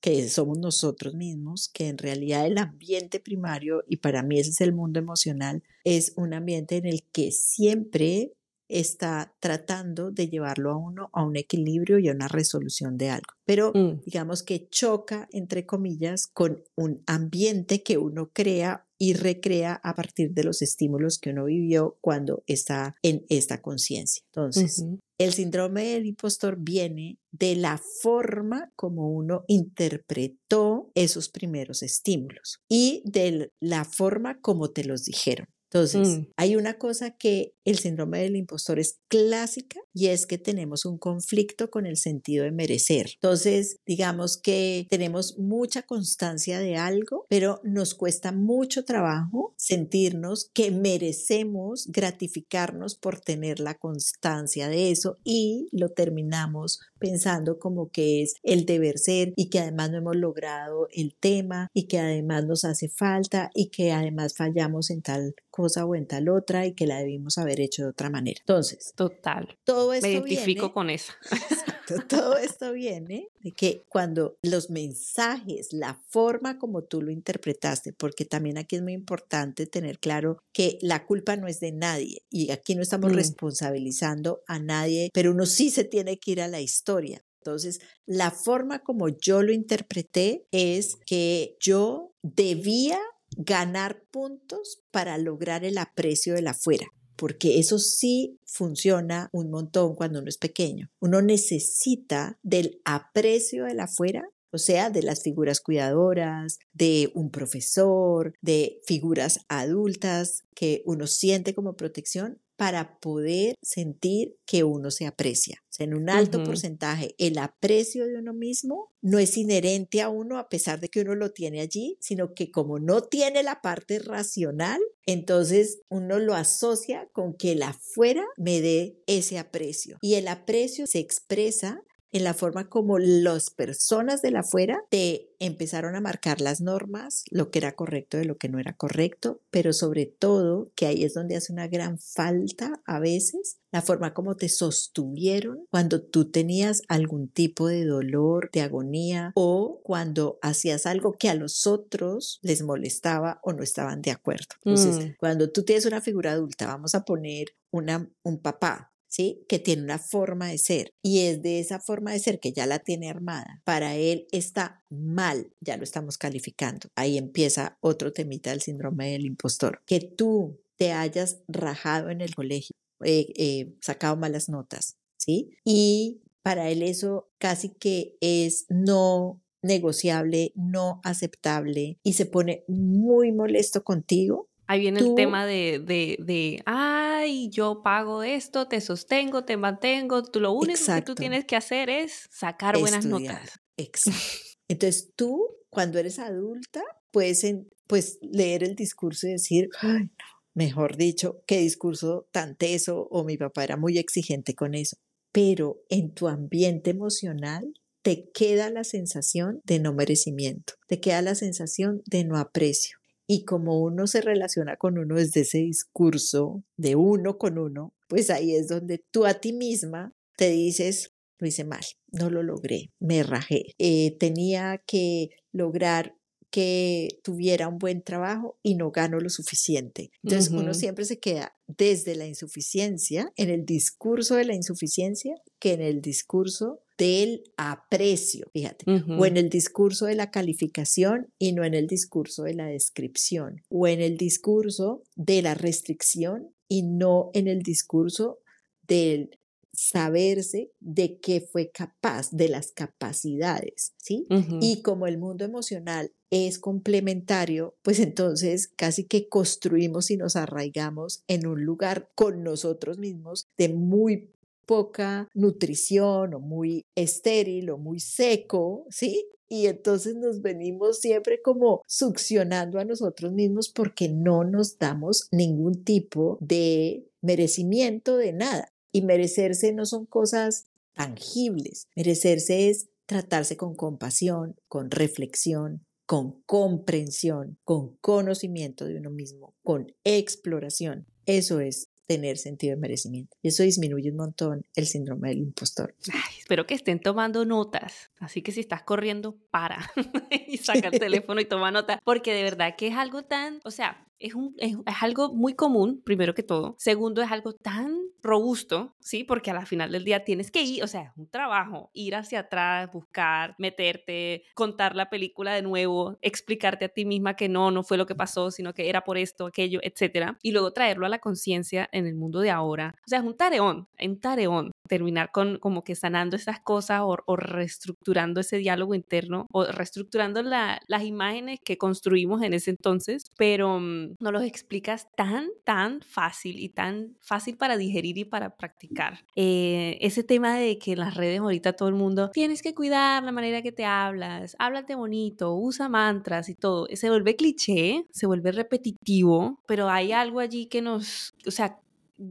que 0.00 0.28
somos 0.28 0.58
nosotros 0.58 1.14
mismos, 1.14 1.68
que 1.68 1.88
en 1.88 1.98
realidad 1.98 2.46
el 2.46 2.58
ambiente 2.58 3.20
primario, 3.20 3.82
y 3.88 3.98
para 3.98 4.22
mí 4.22 4.38
ese 4.38 4.50
es 4.50 4.60
el 4.60 4.72
mundo 4.72 4.98
emocional, 4.98 5.62
es 5.84 6.12
un 6.16 6.34
ambiente 6.34 6.76
en 6.76 6.86
el 6.86 7.02
que 7.12 7.32
siempre 7.32 8.32
está 8.68 9.34
tratando 9.40 10.10
de 10.10 10.28
llevarlo 10.28 10.70
a 10.70 10.76
uno 10.76 11.10
a 11.12 11.22
un 11.22 11.36
equilibrio 11.36 11.98
y 11.98 12.08
a 12.08 12.12
una 12.12 12.28
resolución 12.28 12.96
de 12.96 13.10
algo. 13.10 13.32
Pero 13.44 13.72
mm. 13.74 14.00
digamos 14.04 14.42
que 14.42 14.68
choca, 14.68 15.28
entre 15.32 15.66
comillas, 15.66 16.26
con 16.26 16.62
un 16.74 17.02
ambiente 17.06 17.82
que 17.82 17.98
uno 17.98 18.30
crea 18.32 18.86
y 18.98 19.14
recrea 19.14 19.80
a 19.82 19.94
partir 19.94 20.32
de 20.32 20.44
los 20.44 20.62
estímulos 20.62 21.18
que 21.18 21.30
uno 21.30 21.44
vivió 21.44 21.98
cuando 22.00 22.42
está 22.46 22.96
en 23.02 23.24
esta 23.28 23.60
conciencia. 23.60 24.22
Entonces, 24.26 24.84
el 25.18 25.32
síndrome 25.32 25.84
del 25.84 26.06
impostor 26.06 26.56
viene 26.58 27.18
de 27.32 27.56
la 27.56 27.80
forma 28.02 28.72
como 28.76 29.10
uno 29.10 29.44
interpretó 29.48 30.90
esos 30.94 31.28
primeros 31.28 31.82
estímulos 31.82 32.60
y 32.68 33.02
de 33.04 33.52
la 33.60 33.84
forma 33.84 34.40
como 34.40 34.70
te 34.70 34.84
los 34.84 35.04
dijeron. 35.04 35.48
Entonces, 35.70 36.18
mm. 36.18 36.26
hay 36.36 36.56
una 36.56 36.74
cosa 36.74 37.16
que 37.16 37.53
el 37.64 37.78
síndrome 37.78 38.20
del 38.20 38.36
impostor 38.36 38.78
es 38.78 39.00
clásica 39.08 39.80
y 39.92 40.08
es 40.08 40.26
que 40.26 40.38
tenemos 40.38 40.84
un 40.84 40.98
conflicto 40.98 41.70
con 41.70 41.86
el 41.86 41.96
sentido 41.96 42.44
de 42.44 42.52
merecer. 42.52 43.12
Entonces, 43.14 43.78
digamos 43.86 44.36
que 44.36 44.86
tenemos 44.90 45.38
mucha 45.38 45.82
constancia 45.82 46.58
de 46.58 46.76
algo, 46.76 47.26
pero 47.28 47.60
nos 47.64 47.94
cuesta 47.94 48.32
mucho 48.32 48.84
trabajo 48.84 49.54
sentirnos 49.56 50.50
que 50.52 50.70
merecemos 50.70 51.86
gratificarnos 51.88 52.96
por 52.96 53.20
tener 53.20 53.60
la 53.60 53.74
constancia 53.74 54.68
de 54.68 54.90
eso 54.90 55.18
y 55.24 55.68
lo 55.72 55.90
terminamos 55.90 56.80
pensando 56.98 57.58
como 57.58 57.90
que 57.90 58.22
es 58.22 58.34
el 58.42 58.64
deber 58.64 58.98
ser 58.98 59.32
y 59.36 59.50
que 59.50 59.60
además 59.60 59.90
no 59.90 59.98
hemos 59.98 60.16
logrado 60.16 60.88
el 60.90 61.14
tema 61.14 61.68
y 61.74 61.86
que 61.86 61.98
además 61.98 62.46
nos 62.46 62.64
hace 62.64 62.88
falta 62.88 63.50
y 63.54 63.68
que 63.68 63.92
además 63.92 64.34
fallamos 64.34 64.90
en 64.90 65.02
tal 65.02 65.34
cosa 65.50 65.84
o 65.84 65.94
en 65.94 66.06
tal 66.06 66.28
otra 66.28 66.66
y 66.66 66.74
que 66.74 66.86
la 66.86 66.98
debimos 66.98 67.38
haber 67.38 67.53
hecho 67.60 67.82
de 67.82 67.88
otra 67.88 68.10
manera. 68.10 68.38
Entonces, 68.40 68.92
total. 68.96 69.58
Todo 69.64 69.92
esto 69.92 70.06
Me 70.06 70.14
identifico 70.14 70.72
con 70.72 70.90
eso. 70.90 71.12
todo 72.08 72.36
esto 72.36 72.72
viene 72.72 73.28
de 73.40 73.52
que 73.52 73.84
cuando 73.88 74.36
los 74.42 74.70
mensajes, 74.70 75.72
la 75.72 76.00
forma 76.08 76.58
como 76.58 76.84
tú 76.84 77.02
lo 77.02 77.10
interpretaste, 77.10 77.92
porque 77.92 78.24
también 78.24 78.58
aquí 78.58 78.76
es 78.76 78.82
muy 78.82 78.92
importante 78.92 79.66
tener 79.66 79.98
claro 79.98 80.38
que 80.52 80.78
la 80.80 81.06
culpa 81.06 81.36
no 81.36 81.46
es 81.46 81.60
de 81.60 81.72
nadie 81.72 82.22
y 82.30 82.50
aquí 82.50 82.74
no 82.74 82.82
estamos 82.82 83.12
mm. 83.12 83.16
responsabilizando 83.16 84.42
a 84.46 84.58
nadie, 84.58 85.10
pero 85.12 85.32
uno 85.32 85.46
sí 85.46 85.70
se 85.70 85.84
tiene 85.84 86.18
que 86.18 86.32
ir 86.32 86.40
a 86.40 86.48
la 86.48 86.60
historia. 86.60 87.22
Entonces, 87.44 87.80
la 88.06 88.30
forma 88.30 88.82
como 88.82 89.10
yo 89.10 89.42
lo 89.42 89.52
interpreté 89.52 90.46
es 90.50 90.96
que 91.04 91.56
yo 91.60 92.14
debía 92.22 92.98
ganar 93.36 94.02
puntos 94.10 94.82
para 94.90 95.18
lograr 95.18 95.64
el 95.64 95.76
aprecio 95.76 96.34
de 96.34 96.42
la 96.42 96.52
afuera 96.52 96.86
porque 97.16 97.58
eso 97.58 97.78
sí 97.78 98.38
funciona 98.46 99.28
un 99.32 99.50
montón 99.50 99.94
cuando 99.94 100.20
uno 100.20 100.28
es 100.28 100.38
pequeño. 100.38 100.90
Uno 101.00 101.22
necesita 101.22 102.38
del 102.42 102.80
aprecio 102.84 103.64
de 103.64 103.74
la 103.74 103.84
afuera 103.84 104.28
o 104.54 104.58
sea, 104.58 104.88
de 104.88 105.02
las 105.02 105.24
figuras 105.24 105.60
cuidadoras, 105.60 106.60
de 106.72 107.10
un 107.14 107.32
profesor, 107.32 108.34
de 108.40 108.80
figuras 108.86 109.40
adultas 109.48 110.44
que 110.54 110.84
uno 110.86 111.08
siente 111.08 111.56
como 111.56 111.74
protección 111.74 112.38
para 112.56 112.98
poder 113.00 113.56
sentir 113.62 114.36
que 114.46 114.64
uno 114.64 114.90
se 114.90 115.06
aprecia. 115.06 115.58
O 115.62 115.72
sea, 115.72 115.84
en 115.84 115.94
un 115.94 116.08
alto 116.08 116.44
porcentaje, 116.44 117.14
el 117.18 117.38
aprecio 117.38 118.06
de 118.06 118.16
uno 118.16 118.32
mismo 118.32 118.92
no 119.02 119.18
es 119.18 119.36
inherente 119.36 120.00
a 120.02 120.08
uno 120.08 120.38
a 120.38 120.48
pesar 120.48 120.78
de 120.80 120.88
que 120.88 121.00
uno 121.00 121.14
lo 121.14 121.32
tiene 121.32 121.60
allí, 121.60 121.96
sino 122.00 122.32
que 122.32 122.50
como 122.50 122.78
no 122.78 123.02
tiene 123.02 123.42
la 123.42 123.60
parte 123.60 123.98
racional, 123.98 124.80
entonces 125.04 125.80
uno 125.88 126.18
lo 126.18 126.34
asocia 126.34 127.08
con 127.12 127.34
que 127.34 127.52
el 127.52 127.62
afuera 127.62 128.24
me 128.36 128.60
dé 128.60 129.00
ese 129.06 129.38
aprecio. 129.38 129.98
Y 130.00 130.14
el 130.14 130.28
aprecio 130.28 130.86
se 130.86 131.00
expresa 131.00 131.82
en 132.14 132.22
la 132.22 132.32
forma 132.32 132.68
como 132.68 133.00
las 133.00 133.50
personas 133.50 134.22
de 134.22 134.30
la 134.30 134.40
afuera 134.40 134.84
te 134.88 135.34
empezaron 135.40 135.96
a 135.96 136.00
marcar 136.00 136.40
las 136.40 136.60
normas, 136.60 137.24
lo 137.28 137.50
que 137.50 137.58
era 137.58 137.74
correcto 137.74 138.16
de 138.16 138.24
lo 138.24 138.38
que 138.38 138.48
no 138.48 138.60
era 138.60 138.76
correcto, 138.76 139.40
pero 139.50 139.72
sobre 139.72 140.06
todo, 140.06 140.70
que 140.76 140.86
ahí 140.86 141.02
es 141.02 141.14
donde 141.14 141.34
hace 141.34 141.52
una 141.52 141.66
gran 141.66 141.98
falta 141.98 142.80
a 142.86 143.00
veces, 143.00 143.58
la 143.72 143.82
forma 143.82 144.14
como 144.14 144.36
te 144.36 144.48
sostuvieron 144.48 145.66
cuando 145.72 146.00
tú 146.02 146.30
tenías 146.30 146.82
algún 146.86 147.26
tipo 147.26 147.66
de 147.66 147.84
dolor, 147.84 148.48
de 148.52 148.60
agonía 148.60 149.32
o 149.34 149.80
cuando 149.82 150.38
hacías 150.40 150.86
algo 150.86 151.14
que 151.14 151.30
a 151.30 151.34
los 151.34 151.66
otros 151.66 152.38
les 152.42 152.62
molestaba 152.62 153.40
o 153.42 153.52
no 153.52 153.64
estaban 153.64 154.02
de 154.02 154.12
acuerdo. 154.12 154.54
Entonces, 154.64 155.04
mm. 155.04 155.14
cuando 155.18 155.50
tú 155.50 155.64
tienes 155.64 155.84
una 155.84 156.00
figura 156.00 156.30
adulta, 156.30 156.68
vamos 156.68 156.94
a 156.94 157.04
poner 157.04 157.56
una, 157.72 158.08
un 158.22 158.38
papá 158.40 158.93
¿sí? 159.14 159.44
Que 159.48 159.60
tiene 159.60 159.84
una 159.84 160.00
forma 160.00 160.48
de 160.48 160.58
ser 160.58 160.92
y 161.00 161.20
es 161.20 161.40
de 161.40 161.60
esa 161.60 161.78
forma 161.78 162.10
de 162.10 162.18
ser 162.18 162.40
que 162.40 162.52
ya 162.52 162.66
la 162.66 162.80
tiene 162.80 163.08
armada. 163.08 163.62
Para 163.64 163.94
él 163.94 164.26
está 164.32 164.82
mal, 164.90 165.52
ya 165.60 165.76
lo 165.76 165.84
estamos 165.84 166.18
calificando. 166.18 166.88
Ahí 166.96 167.16
empieza 167.16 167.78
otro 167.80 168.12
temita 168.12 168.50
del 168.50 168.60
síndrome 168.60 169.12
del 169.12 169.24
impostor. 169.24 169.82
Que 169.86 170.00
tú 170.00 170.58
te 170.76 170.90
hayas 170.90 171.38
rajado 171.46 172.10
en 172.10 172.22
el 172.22 172.34
colegio, 172.34 172.74
eh, 173.04 173.32
eh, 173.36 173.76
sacado 173.80 174.16
malas 174.16 174.48
notas, 174.48 174.96
¿sí? 175.16 175.52
Y 175.64 176.20
para 176.42 176.68
él 176.70 176.82
eso 176.82 177.30
casi 177.38 177.68
que 177.68 178.16
es 178.20 178.66
no 178.68 179.40
negociable, 179.62 180.52
no 180.56 181.00
aceptable 181.04 181.98
y 182.02 182.14
se 182.14 182.26
pone 182.26 182.64
muy 182.66 183.30
molesto 183.30 183.84
contigo 183.84 184.50
Ahí 184.66 184.80
viene 184.80 185.00
el 185.00 185.14
tema 185.14 185.46
de, 185.46 185.78
de, 185.78 186.16
de, 186.20 186.62
ay, 186.64 187.50
yo 187.50 187.82
pago 187.82 188.22
esto, 188.22 188.66
te 188.66 188.80
sostengo, 188.80 189.44
te 189.44 189.56
mantengo, 189.56 190.22
tú 190.22 190.40
lo 190.40 190.52
único 190.52 190.80
que 190.86 191.02
tú 191.02 191.14
tienes 191.14 191.44
que 191.44 191.56
hacer 191.56 191.90
es 191.90 192.26
sacar 192.30 192.78
buenas 192.78 193.04
notas. 193.04 193.60
Exacto. 193.76 194.20
Entonces 194.68 195.12
tú, 195.14 195.46
cuando 195.68 195.98
eres 195.98 196.18
adulta, 196.18 196.82
puedes 197.10 197.44
pues, 197.86 198.18
leer 198.22 198.64
el 198.64 198.74
discurso 198.74 199.26
y 199.26 199.32
decir, 199.32 199.68
ay, 199.82 200.10
mejor 200.54 200.96
dicho, 200.96 201.42
qué 201.46 201.58
discurso 201.58 202.26
tan 202.32 202.56
teso 202.56 203.06
o 203.10 203.24
mi 203.24 203.36
papá 203.36 203.64
era 203.64 203.76
muy 203.76 203.98
exigente 203.98 204.54
con 204.54 204.74
eso. 204.74 204.96
Pero 205.32 205.82
en 205.90 206.12
tu 206.12 206.28
ambiente 206.28 206.90
emocional 206.90 207.74
te 208.02 208.30
queda 208.30 208.70
la 208.70 208.84
sensación 208.84 209.60
de 209.64 209.80
no 209.80 209.92
merecimiento, 209.92 210.74
te 210.86 211.00
queda 211.00 211.22
la 211.22 211.34
sensación 211.34 212.02
de 212.06 212.24
no 212.24 212.38
aprecio. 212.38 212.98
Y 213.26 213.44
como 213.44 213.80
uno 213.80 214.06
se 214.06 214.20
relaciona 214.20 214.76
con 214.76 214.98
uno 214.98 215.16
desde 215.16 215.40
ese 215.40 215.58
discurso 215.58 216.62
de 216.76 216.94
uno 216.96 217.38
con 217.38 217.58
uno, 217.58 217.94
pues 218.08 218.30
ahí 218.30 218.54
es 218.54 218.68
donde 218.68 219.02
tú 219.10 219.24
a 219.24 219.34
ti 219.34 219.52
misma 219.52 220.14
te 220.36 220.50
dices, 220.50 221.12
lo 221.38 221.46
hice 221.46 221.64
mal, 221.64 221.84
no 222.12 222.30
lo 222.30 222.42
logré, 222.42 222.90
me 223.00 223.22
rajé, 223.22 223.74
eh, 223.78 224.16
tenía 224.18 224.82
que 224.86 225.30
lograr 225.52 226.14
que 226.54 227.08
tuviera 227.24 227.66
un 227.66 227.78
buen 227.78 228.02
trabajo 228.02 228.60
y 228.62 228.76
no 228.76 228.92
gano 228.92 229.18
lo 229.18 229.28
suficiente. 229.28 230.12
Entonces 230.22 230.52
uno 230.52 230.72
siempre 230.72 231.04
se 231.04 231.18
queda 231.18 231.56
desde 231.66 232.14
la 232.14 232.26
insuficiencia, 232.26 233.32
en 233.34 233.50
el 233.50 233.64
discurso 233.64 234.36
de 234.36 234.44
la 234.44 234.54
insuficiencia, 234.54 235.34
que 235.58 235.72
en 235.72 235.80
el 235.80 236.00
discurso 236.00 236.83
del 236.96 237.42
aprecio, 237.56 238.48
fíjate, 238.52 238.84
o 239.18 239.26
en 239.26 239.36
el 239.36 239.48
discurso 239.48 240.06
de 240.06 240.14
la 240.14 240.30
calificación 240.30 241.32
y 241.38 241.52
no 241.52 241.64
en 241.64 241.74
el 241.74 241.86
discurso 241.86 242.44
de 242.44 242.54
la 242.54 242.66
descripción, 242.66 243.62
o 243.68 243.86
en 243.86 244.00
el 244.00 244.16
discurso 244.16 245.02
de 245.16 245.42
la 245.42 245.54
restricción 245.54 246.54
y 246.68 246.82
no 246.82 247.30
en 247.34 247.48
el 247.48 247.62
discurso 247.62 248.38
del 248.86 249.38
saberse 249.72 250.70
de 250.78 251.18
qué 251.18 251.40
fue 251.40 251.70
capaz, 251.70 252.30
de 252.30 252.48
las 252.48 252.70
capacidades, 252.70 253.92
¿sí? 253.96 254.26
Y 254.60 254.82
como 254.82 255.08
el 255.08 255.18
mundo 255.18 255.44
emocional 255.44 256.12
es 256.30 256.58
complementario, 256.58 257.76
pues 257.82 257.98
entonces 257.98 258.68
casi 258.68 259.04
que 259.04 259.28
construimos 259.28 260.10
y 260.10 260.16
nos 260.16 260.36
arraigamos 260.36 261.24
en 261.26 261.46
un 261.46 261.64
lugar 261.64 262.10
con 262.14 262.44
nosotros 262.44 262.98
mismos 262.98 263.48
de 263.58 263.68
muy 263.70 264.30
poca 264.64 265.28
nutrición 265.34 266.34
o 266.34 266.40
muy 266.40 266.84
estéril 266.94 267.70
o 267.70 267.78
muy 267.78 268.00
seco, 268.00 268.86
¿sí? 268.90 269.26
Y 269.48 269.66
entonces 269.66 270.16
nos 270.16 270.42
venimos 270.42 271.00
siempre 271.00 271.40
como 271.42 271.82
succionando 271.86 272.78
a 272.78 272.84
nosotros 272.84 273.32
mismos 273.32 273.68
porque 273.68 274.08
no 274.08 274.42
nos 274.44 274.78
damos 274.78 275.28
ningún 275.30 275.84
tipo 275.84 276.38
de 276.40 277.06
merecimiento 277.20 278.16
de 278.16 278.32
nada. 278.32 278.72
Y 278.90 279.02
merecerse 279.02 279.72
no 279.72 279.86
son 279.86 280.06
cosas 280.06 280.66
tangibles. 280.94 281.86
Merecerse 281.94 282.68
es 282.68 282.88
tratarse 283.06 283.56
con 283.56 283.74
compasión, 283.74 284.56
con 284.68 284.90
reflexión, 284.90 285.84
con 286.06 286.42
comprensión, 286.46 287.58
con 287.64 287.96
conocimiento 287.96 288.86
de 288.86 288.96
uno 288.96 289.10
mismo, 289.10 289.54
con 289.62 289.92
exploración. 290.04 291.06
Eso 291.26 291.60
es 291.60 291.88
tener 292.06 292.38
sentido 292.38 292.74
de 292.74 292.80
merecimiento. 292.80 293.36
Y 293.42 293.48
eso 293.48 293.62
disminuye 293.62 294.10
un 294.10 294.16
montón 294.16 294.66
el 294.74 294.86
síndrome 294.86 295.28
del 295.28 295.38
impostor. 295.38 295.94
espero 296.38 296.66
que 296.66 296.74
estén 296.74 297.00
tomando 297.00 297.44
notas. 297.44 298.10
Así 298.18 298.42
que 298.42 298.52
si 298.52 298.60
estás 298.60 298.82
corriendo, 298.82 299.36
para 299.50 299.90
y 300.46 300.58
saca 300.58 300.88
el 300.88 300.98
teléfono 300.98 301.40
y 301.40 301.44
toma 301.44 301.70
nota. 301.70 302.00
Porque 302.04 302.34
de 302.34 302.42
verdad 302.42 302.76
que 302.76 302.88
es 302.88 302.94
algo 302.94 303.22
tan, 303.24 303.60
o 303.64 303.70
sea, 303.70 304.06
es, 304.18 304.34
un, 304.34 304.54
es, 304.58 304.76
algo 305.00 305.32
muy 305.32 305.54
común, 305.54 306.00
primero 306.04 306.34
que 306.34 306.42
todo. 306.42 306.76
Segundo, 306.78 307.22
es 307.22 307.30
algo 307.30 307.54
tan 307.54 307.93
robusto, 308.24 308.94
¿sí? 309.00 309.22
Porque 309.22 309.50
a 309.50 309.54
la 309.54 309.66
final 309.66 309.92
del 309.92 310.04
día 310.04 310.24
tienes 310.24 310.50
que 310.50 310.62
ir, 310.62 310.82
o 310.82 310.86
sea, 310.86 311.02
es 311.02 311.10
un 311.16 311.28
trabajo, 311.28 311.90
ir 311.92 312.16
hacia 312.16 312.40
atrás, 312.40 312.90
buscar, 312.92 313.54
meterte, 313.58 314.42
contar 314.54 314.96
la 314.96 315.10
película 315.10 315.54
de 315.54 315.62
nuevo, 315.62 316.18
explicarte 316.22 316.86
a 316.86 316.88
ti 316.88 317.04
misma 317.04 317.36
que 317.36 317.48
no, 317.48 317.70
no 317.70 317.84
fue 317.84 317.96
lo 317.96 318.06
que 318.06 318.14
pasó, 318.14 318.50
sino 318.50 318.72
que 318.72 318.88
era 318.88 319.04
por 319.04 319.18
esto, 319.18 319.46
aquello, 319.46 319.78
etcétera. 319.82 320.38
Y 320.42 320.52
luego 320.52 320.72
traerlo 320.72 321.06
a 321.06 321.10
la 321.10 321.18
conciencia 321.18 321.88
en 321.92 322.06
el 322.06 322.14
mundo 322.14 322.40
de 322.40 322.50
ahora. 322.50 322.94
O 323.04 323.08
sea, 323.08 323.20
es 323.20 323.24
un 323.24 323.36
tareón, 323.36 323.86
un 324.00 324.20
tareón 324.20 324.72
terminar 324.88 325.30
con 325.32 325.58
como 325.58 325.84
que 325.84 325.94
sanando 325.94 326.36
esas 326.36 326.60
cosas 326.60 327.00
o, 327.02 327.36
reestructurando 327.36 328.40
ese 328.40 328.58
diálogo 328.58 328.94
interno 328.94 329.46
o 329.52 329.64
reestructurando 329.64 330.42
las 330.42 331.02
imágenes 331.02 331.60
que 331.64 331.78
construimos 331.78 332.42
en 332.42 332.54
ese 332.54 332.70
entonces, 332.70 333.24
pero 333.36 333.80
no 333.80 334.32
los 334.32 334.42
explicas 334.42 335.08
tan, 335.16 335.48
tan 335.64 336.00
fácil 336.02 336.58
y 336.58 336.68
tan 336.68 337.16
fácil 337.20 337.56
para 337.56 337.76
digerir 337.76 338.18
y 338.18 338.24
para 338.24 338.56
practicar. 338.56 339.24
Eh, 339.36 339.98
ese 340.00 340.22
tema 340.22 340.56
de 340.56 340.78
que 340.78 340.92
en 340.92 341.00
las 341.00 341.14
redes 341.14 341.40
ahorita 341.40 341.74
todo 341.74 341.88
el 341.88 341.94
mundo 341.94 342.30
tienes 342.30 342.62
que 342.62 342.74
cuidar 342.74 343.22
la 343.22 343.32
manera 343.32 343.62
que 343.62 343.72
te 343.72 343.84
hablas, 343.84 344.56
háblate 344.58 344.94
bonito, 344.94 345.54
usa 345.54 345.88
mantras 345.88 346.48
y 346.48 346.54
todo, 346.54 346.86
se 346.92 347.08
vuelve 347.08 347.36
cliché, 347.36 348.06
se 348.10 348.26
vuelve 348.26 348.52
repetitivo, 348.52 349.60
pero 349.66 349.88
hay 349.88 350.12
algo 350.12 350.40
allí 350.40 350.66
que 350.66 350.82
nos, 350.82 351.34
o 351.46 351.50
sea, 351.50 351.78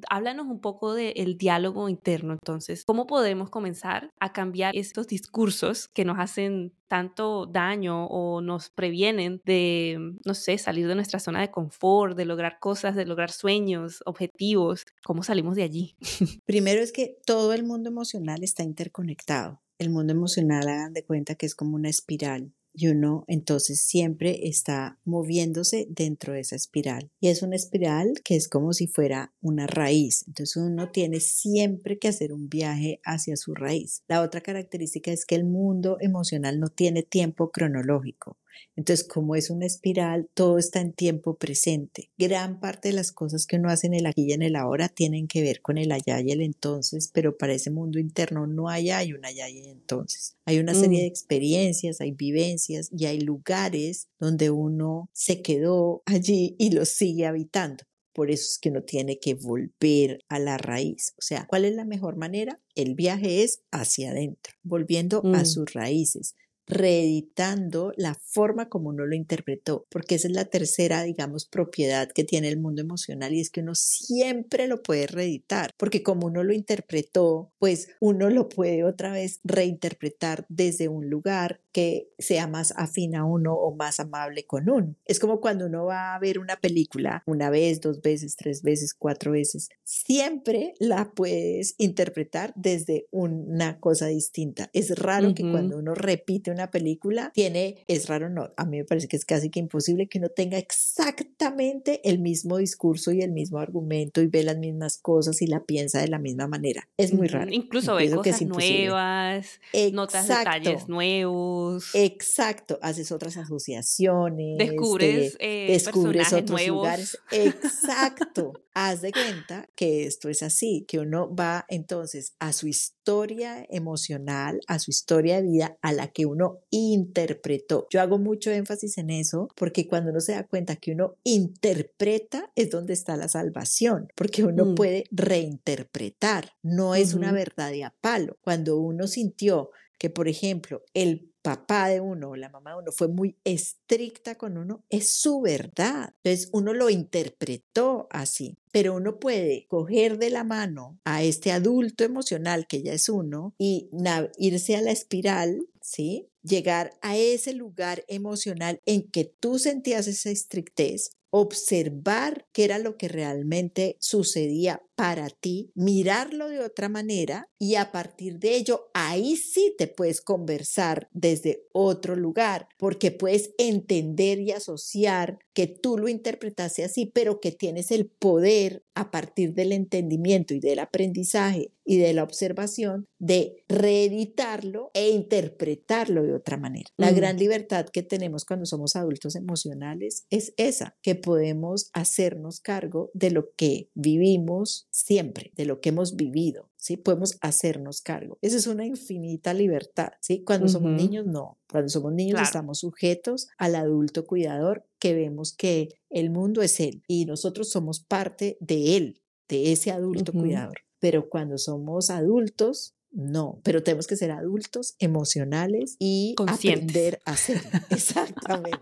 háblanos 0.10 0.48
un 0.48 0.60
poco 0.60 0.94
del 0.94 1.38
diálogo 1.38 1.90
interno, 1.90 2.34
entonces, 2.34 2.84
¿cómo 2.86 3.08
podemos 3.08 3.50
comenzar 3.50 4.10
a 4.20 4.34
cambiar 4.34 4.76
estos 4.76 5.08
discursos 5.08 5.88
que 5.94 6.06
nos 6.06 6.18
hacen 6.20 6.74
tanto 6.88 7.46
daño 7.46 8.06
o 8.06 8.42
nos 8.42 8.70
previenen 8.70 9.42
de, 9.46 9.98
no 10.26 10.34
sé, 10.34 10.58
salir 10.58 10.88
de 10.88 10.96
nuestra 10.96 11.20
zona 11.20 11.42
de 11.42 11.52
confort, 11.52 12.16
de 12.16 12.26
lograr 12.26 12.60
cosas, 12.60 12.96
de 12.96 13.06
lograr 13.06 13.32
sueños, 13.32 14.02
objetivos? 14.06 14.86
¿Cómo 15.04 15.24
salimos 15.24 15.56
de 15.56 15.64
allí? 15.64 15.96
Primero 16.46 16.82
es 16.82 16.92
que 16.92 17.18
todo 17.26 17.54
el 17.54 17.64
mundo 17.64 17.90
emocional 17.90 18.44
está 18.44 18.64
interconectado. 18.64 19.62
El 19.80 19.90
mundo 19.90 20.14
emocional, 20.14 20.68
hagan 20.68 20.94
de 20.94 21.04
cuenta 21.04 21.36
que 21.36 21.46
es 21.46 21.56
como 21.56 21.76
una 21.76 21.90
espiral 21.90 22.54
y 22.74 22.88
uno 22.88 23.24
entonces 23.28 23.82
siempre 23.82 24.48
está 24.48 25.00
moviéndose 25.06 25.88
dentro 25.90 26.34
de 26.34 26.42
esa 26.42 26.56
espiral. 26.56 27.12
Y 27.20 27.30
es 27.30 27.44
una 27.44 27.56
espiral 27.56 28.14
que 28.24 28.36
es 28.36 28.50
como 28.50 28.74
si 28.74 28.88
fuera 28.88 29.34
una 29.42 29.68
raíz. 29.68 30.26
Entonces 30.28 30.58
uno 30.58 30.92
tiene 30.92 31.20
siempre 31.20 32.00
que 32.00 32.08
hacer 32.08 32.34
un 32.34 32.50
viaje 32.50 33.00
hacia 33.04 33.38
su 33.38 33.54
raíz. 33.54 34.04
La 34.08 34.22
otra 34.22 34.42
característica 34.42 35.12
es 35.12 35.26
que 35.26 35.36
el 35.36 35.46
mundo 35.46 35.98
emocional 36.00 36.60
no 36.60 36.70
tiene 36.70 37.04
tiempo 37.04 37.52
cronológico. 37.52 38.38
Entonces, 38.76 39.08
como 39.08 39.36
es 39.36 39.50
una 39.50 39.66
espiral, 39.66 40.30
todo 40.34 40.58
está 40.58 40.82
en 40.82 40.94
tiempo 40.94 41.36
presente. 41.36 42.12
Gran 42.18 42.60
parte 42.60 42.90
de 42.90 42.96
las 42.96 43.12
cosas 43.12 43.46
que 43.46 43.58
uno 43.58 43.70
hace 43.70 43.88
en 43.88 43.94
el 43.94 44.06
aquí 44.06 44.26
y 44.28 44.34
en 44.34 44.42
el 44.42 44.56
ahora 44.56 44.90
tienen 44.90 45.28
que 45.28 45.42
ver 45.42 45.62
con 45.62 45.78
el 45.78 45.92
allá 45.92 46.22
y 46.22 46.32
el 46.32 46.42
entonces, 46.42 47.10
pero 47.14 47.38
para 47.38 47.54
ese 47.54 47.72
mundo 47.72 48.00
interno 48.00 48.48
no 48.48 48.70
hay 48.70 48.84
hay 48.90 49.14
un 49.14 49.26
allá 49.26 49.50
y 49.50 49.60
entonces. 49.68 50.36
Hay 50.46 50.60
una 50.60 50.74
serie 50.74 51.00
de 51.00 51.06
mm. 51.06 51.12
experiencias, 51.12 52.02
hay 52.02 52.12
vivencias 52.12 52.90
y 52.92 53.06
hay 53.06 53.20
lugares 53.20 54.08
donde 54.20 54.50
uno 54.50 55.10
se 55.14 55.42
quedó 55.42 56.04
allí 56.06 56.56
y 56.58 56.72
los 56.72 56.90
sigue 56.90 57.26
habitando. 57.26 57.84
Por 58.14 58.30
eso 58.30 58.44
es 58.44 58.60
que 58.60 58.70
uno 58.70 58.84
tiene 58.84 59.20
que 59.20 59.34
volver 59.34 60.20
a 60.30 60.38
la 60.38 60.58
raíz. 60.58 61.14
O 61.18 61.22
sea, 61.22 61.48
¿cuál 61.48 61.66
es 61.66 61.74
la 61.74 61.84
mejor 61.84 62.16
manera? 62.16 62.62
El 62.76 62.94
viaje 62.94 63.44
es 63.44 63.64
hacia 63.72 64.12
adentro, 64.12 64.54
volviendo 64.62 65.22
a 65.26 65.42
mm. 65.42 65.46
sus 65.46 65.74
raíces, 65.74 66.36
reeditando 66.68 67.94
la 67.98 68.16
forma 68.16 68.70
como 68.70 68.90
uno 68.90 69.06
lo 69.06 69.16
interpretó, 69.16 69.86
porque 69.90 70.16
esa 70.16 70.28
es 70.28 70.34
la 70.34 70.46
tercera, 70.46 71.04
digamos, 71.04 71.46
propiedad 71.46 72.10
que 72.10 72.24
tiene 72.24 72.50
el 72.50 72.60
mundo 72.60 72.82
emocional 72.82 73.34
y 73.34 73.42
es 73.42 73.50
que 73.50 73.62
uno 73.62 73.76
siempre 73.76 74.68
lo 74.68 74.82
puede 74.82 75.08
reeditar, 75.08 75.72
porque 75.78 76.04
como 76.04 76.28
uno 76.28 76.44
lo 76.44 76.54
interpretó, 76.54 77.52
pues 77.60 77.90
uno 78.00 78.30
lo 78.30 78.50
puede 78.50 78.84
otra 78.84 79.12
vez 79.12 79.40
reinterpretar 79.44 80.46
desde 80.50 80.88
un 80.88 81.10
lugar 81.10 81.62
que 81.72 82.10
sea 82.20 82.48
más 82.48 82.74
afín 82.78 83.16
a 83.16 83.26
uno 83.26 83.54
o 83.56 83.76
más 83.76 84.00
amable 84.00 84.46
con 84.46 84.70
uno. 84.70 84.96
Es 85.06 85.20
como 85.20 85.42
cuando 85.42 85.66
uno 85.66 85.86
va 85.86 86.14
a 86.14 86.20
ver 86.20 86.40
una 86.40 86.56
película 86.56 87.24
una 87.26 87.50
vez, 87.50 87.82
dos 87.82 88.02
veces, 88.02 88.36
tres 88.36 88.62
veces, 88.62 88.94
cuatro 88.94 89.32
veces, 89.32 89.70
siempre 89.84 90.74
la 90.80 91.12
puedes 91.12 91.76
interpretar 91.80 92.54
desde 92.56 93.08
una 93.12 93.80
cosa 93.80 94.08
distinta. 94.08 94.70
Es 94.74 94.98
raro 94.98 95.34
que 95.34 95.50
cuando 95.50 95.78
uno 95.78 95.96
repite 95.96 96.52
una 96.54 96.72
película 96.72 97.32
tiene, 97.34 97.84
es 97.88 98.08
raro, 98.08 98.30
no, 98.30 98.52
a 98.56 98.66
mí 98.66 98.78
me 98.78 98.86
parece 98.86 99.08
que 99.08 99.18
es 99.18 99.26
casi 99.26 99.50
que 99.50 99.60
imposible 99.60 100.08
que 100.08 100.20
uno 100.20 100.30
tenga 100.30 100.58
exactamente 100.58 102.02
el 102.04 102.20
mismo 102.20 102.58
discurso 102.58 103.12
y 103.12 103.22
el 103.22 103.32
mismo 103.32 103.60
argumento 103.60 104.22
y 104.22 104.28
ve 104.28 104.44
las 104.44 104.58
mismas 104.58 104.98
cosas 104.98 105.42
y 105.42 105.48
la 105.48 105.64
piensa 105.64 106.00
de 106.00 106.08
la 106.08 106.20
misma 106.20 106.48
manera. 106.48 106.88
Es 106.98 107.14
muy 107.14 107.28
raro. 107.28 107.52
Incluso 107.52 107.96
ve 107.96 108.10
cosas 108.12 108.42
nuevas, 108.44 109.60
notas 109.92 110.28
detalles 110.28 110.88
nuevos. 110.88 111.94
Exacto, 111.94 112.80
haces 112.82 113.12
otras 113.12 113.38
asociaciones. 113.38 114.58
Descubres, 114.58 115.36
eh, 115.40 115.68
descubres 115.70 116.34
otros 116.34 116.50
nuevos. 116.52 116.78
lugares. 116.78 117.20
Exacto. 117.32 118.54
Haz 118.76 119.02
de 119.02 119.12
cuenta 119.12 119.68
que 119.76 120.06
esto 120.06 120.30
es 120.30 120.42
así, 120.42 120.86
que 120.88 121.00
uno 121.00 121.34
va 121.34 121.66
entonces 121.70 122.36
a 122.40 122.54
su 122.54 122.68
historia 122.68 123.66
emocional, 123.70 124.60
a 124.68 124.80
su 124.80 124.92
historia 124.92 125.38
de 125.38 125.48
vida, 125.48 125.78
a 125.82 125.94
la 125.94 126.08
que 126.08 126.26
uno 126.26 126.60
interpretó. 126.72 127.88
Yo 127.92 128.02
hago 128.02 128.18
mucho 128.18 128.52
énfasis 128.52 128.98
en 128.98 129.10
eso 129.10 129.50
porque 129.56 129.88
cuando 129.88 130.12
uno 130.12 130.22
se 130.22 130.34
da 130.34 130.48
cuenta 130.48 130.76
que 130.76 130.92
uno 130.92 131.18
interpreta 131.24 132.52
es 132.56 132.70
donde 132.70 132.94
está 132.94 133.16
la 133.18 133.28
salvación, 133.28 134.08
porque 134.16 134.44
uno 134.44 134.66
mm. 134.66 134.76
puede 134.76 135.04
reinterpretar, 135.12 136.54
no 136.64 136.96
es 136.96 137.14
una 137.14 137.32
verdad 137.32 137.72
de 137.72 137.84
a 137.84 137.96
palo. 138.02 138.38
Cuando 138.42 138.78
uno 138.78 139.08
sintió 139.08 139.70
que, 139.98 140.10
por 140.10 140.28
ejemplo, 140.28 140.84
el 140.94 141.33
papá 141.44 141.90
de 141.90 142.00
uno 142.00 142.32
o 142.32 142.36
la 142.36 142.50
mamá 142.50 142.72
de 142.72 142.78
uno 142.80 142.92
fue 142.92 143.08
muy 143.10 143.36
estricta 143.44 144.36
con 144.36 144.58
uno, 144.58 144.84
es 144.90 145.14
su 145.14 145.42
verdad. 145.42 146.14
Entonces 146.24 146.50
uno 146.54 146.74
lo 146.74 146.90
interpretó 146.90 148.08
así, 148.10 148.58
pero 148.72 148.96
uno 148.96 149.20
puede 149.20 149.68
coger 149.68 150.18
de 150.18 150.32
la 150.32 150.44
mano 150.44 150.98
a 151.04 151.22
este 151.22 151.52
adulto 151.52 152.04
emocional 152.04 152.66
que 152.66 152.82
ya 152.82 152.94
es 152.94 153.10
uno 153.10 153.54
y 153.60 153.90
irse 154.38 154.76
a 154.76 154.82
la 154.82 154.92
espiral, 154.92 155.68
¿sí? 155.82 156.30
Llegar 156.42 156.92
a 157.02 157.18
ese 157.18 157.54
lugar 157.54 158.04
emocional 158.08 158.80
en 158.86 159.04
que 159.10 159.26
tú 159.26 159.60
sentías 159.60 160.08
esa 160.08 160.30
estrictez, 160.30 161.12
observar 161.30 162.46
qué 162.54 162.64
era 162.64 162.78
lo 162.80 162.96
que 162.96 163.08
realmente 163.08 163.98
sucedía 164.00 164.82
para 165.04 165.28
ti, 165.28 165.70
mirarlo 165.76 166.48
de 166.48 166.62
otra 166.62 166.88
manera 166.88 167.50
y 167.60 167.76
a 167.76 167.92
partir 167.92 168.40
de 168.40 168.56
ello, 168.56 168.90
ahí 168.94 169.36
sí 169.36 169.76
te 169.78 169.88
puedes 169.88 170.22
conversar 170.22 171.10
desde 171.12 171.68
otro 171.74 172.16
lugar, 172.16 172.70
porque 172.78 173.12
puedes 173.12 173.52
entender 173.58 174.40
y 174.40 174.52
asociar 174.52 175.40
que 175.54 175.68
tú 175.68 175.98
lo 175.98 176.08
interpretaste 176.08 176.86
así, 176.86 177.06
pero 177.06 177.42
que 177.42 177.52
tienes 177.52 177.92
el 177.92 178.08
poder 178.08 178.86
a 178.96 179.12
partir 179.12 179.54
del 179.54 179.72
entendimiento 179.72 180.54
y 180.54 180.60
del 180.60 180.80
aprendizaje 180.80 181.72
y 181.86 181.98
de 181.98 182.14
la 182.14 182.24
observación 182.24 183.08
de 183.20 183.64
reeditarlo 183.68 184.92
e 184.94 185.10
interpretarlo 185.10 186.24
de 186.24 186.34
otra 186.34 186.58
manera. 186.58 186.90
La 186.98 187.12
mm. 187.12 187.16
gran 187.16 187.38
libertad 187.38 187.88
que 187.92 188.04
tenemos 188.04 188.46
cuando 188.46 188.66
somos 188.66 188.96
adultos 188.96 189.36
emocionales 189.36 190.26
es 190.30 190.54
esa, 190.58 190.96
que 191.02 191.16
podemos 191.16 191.90
hacernos 191.94 192.60
cargo 192.60 193.10
de 193.14 193.32
lo 193.32 193.52
que 193.56 193.90
vivimos 193.96 194.88
siempre, 194.94 195.52
de 195.56 195.66
lo 195.66 195.82
que 195.82 195.90
hemos 195.90 196.16
vivido. 196.16 196.70
¿Sí? 196.78 196.98
Podemos 196.98 197.38
hacernos 197.42 198.02
cargo. 198.02 198.38
Esa 198.42 198.58
es 198.58 198.68
una 198.68 198.86
infinita 198.86 199.54
libertad, 199.54 200.12
¿sí? 200.22 200.44
Cuando 200.44 200.68
somos 200.68 200.92
niños, 200.92 201.26
no. 201.26 201.58
Cuando 201.70 201.90
somos 201.90 202.14
niños 202.14 202.42
estamos 202.42 202.80
sujetos 202.80 203.48
al 203.58 203.76
adulto 203.76 204.26
cuidador 204.26 204.86
que 205.00 205.14
vemos 205.14 205.54
que 205.54 205.90
el 206.10 206.30
mundo 206.30 206.62
es 206.62 206.80
él 206.80 207.04
y 207.08 207.26
nosotros 207.26 207.70
somos 207.70 208.02
parte 208.02 208.58
de 208.60 208.98
él, 208.98 209.22
de 209.48 209.72
ese 209.72 209.92
adulto 209.92 210.34
cuidador 210.34 210.84
pero 211.04 211.28
cuando 211.28 211.58
somos 211.58 212.10
adultos, 212.10 212.96
no, 213.14 213.60
pero 213.64 213.84
tenemos 213.84 214.08
que 214.08 214.16
ser 214.16 214.32
adultos 214.32 214.96
emocionales 215.00 215.96
y 216.00 216.34
aprender 216.48 217.20
a 217.26 217.36
ser. 217.38 217.62
Exactamente. 217.92 218.80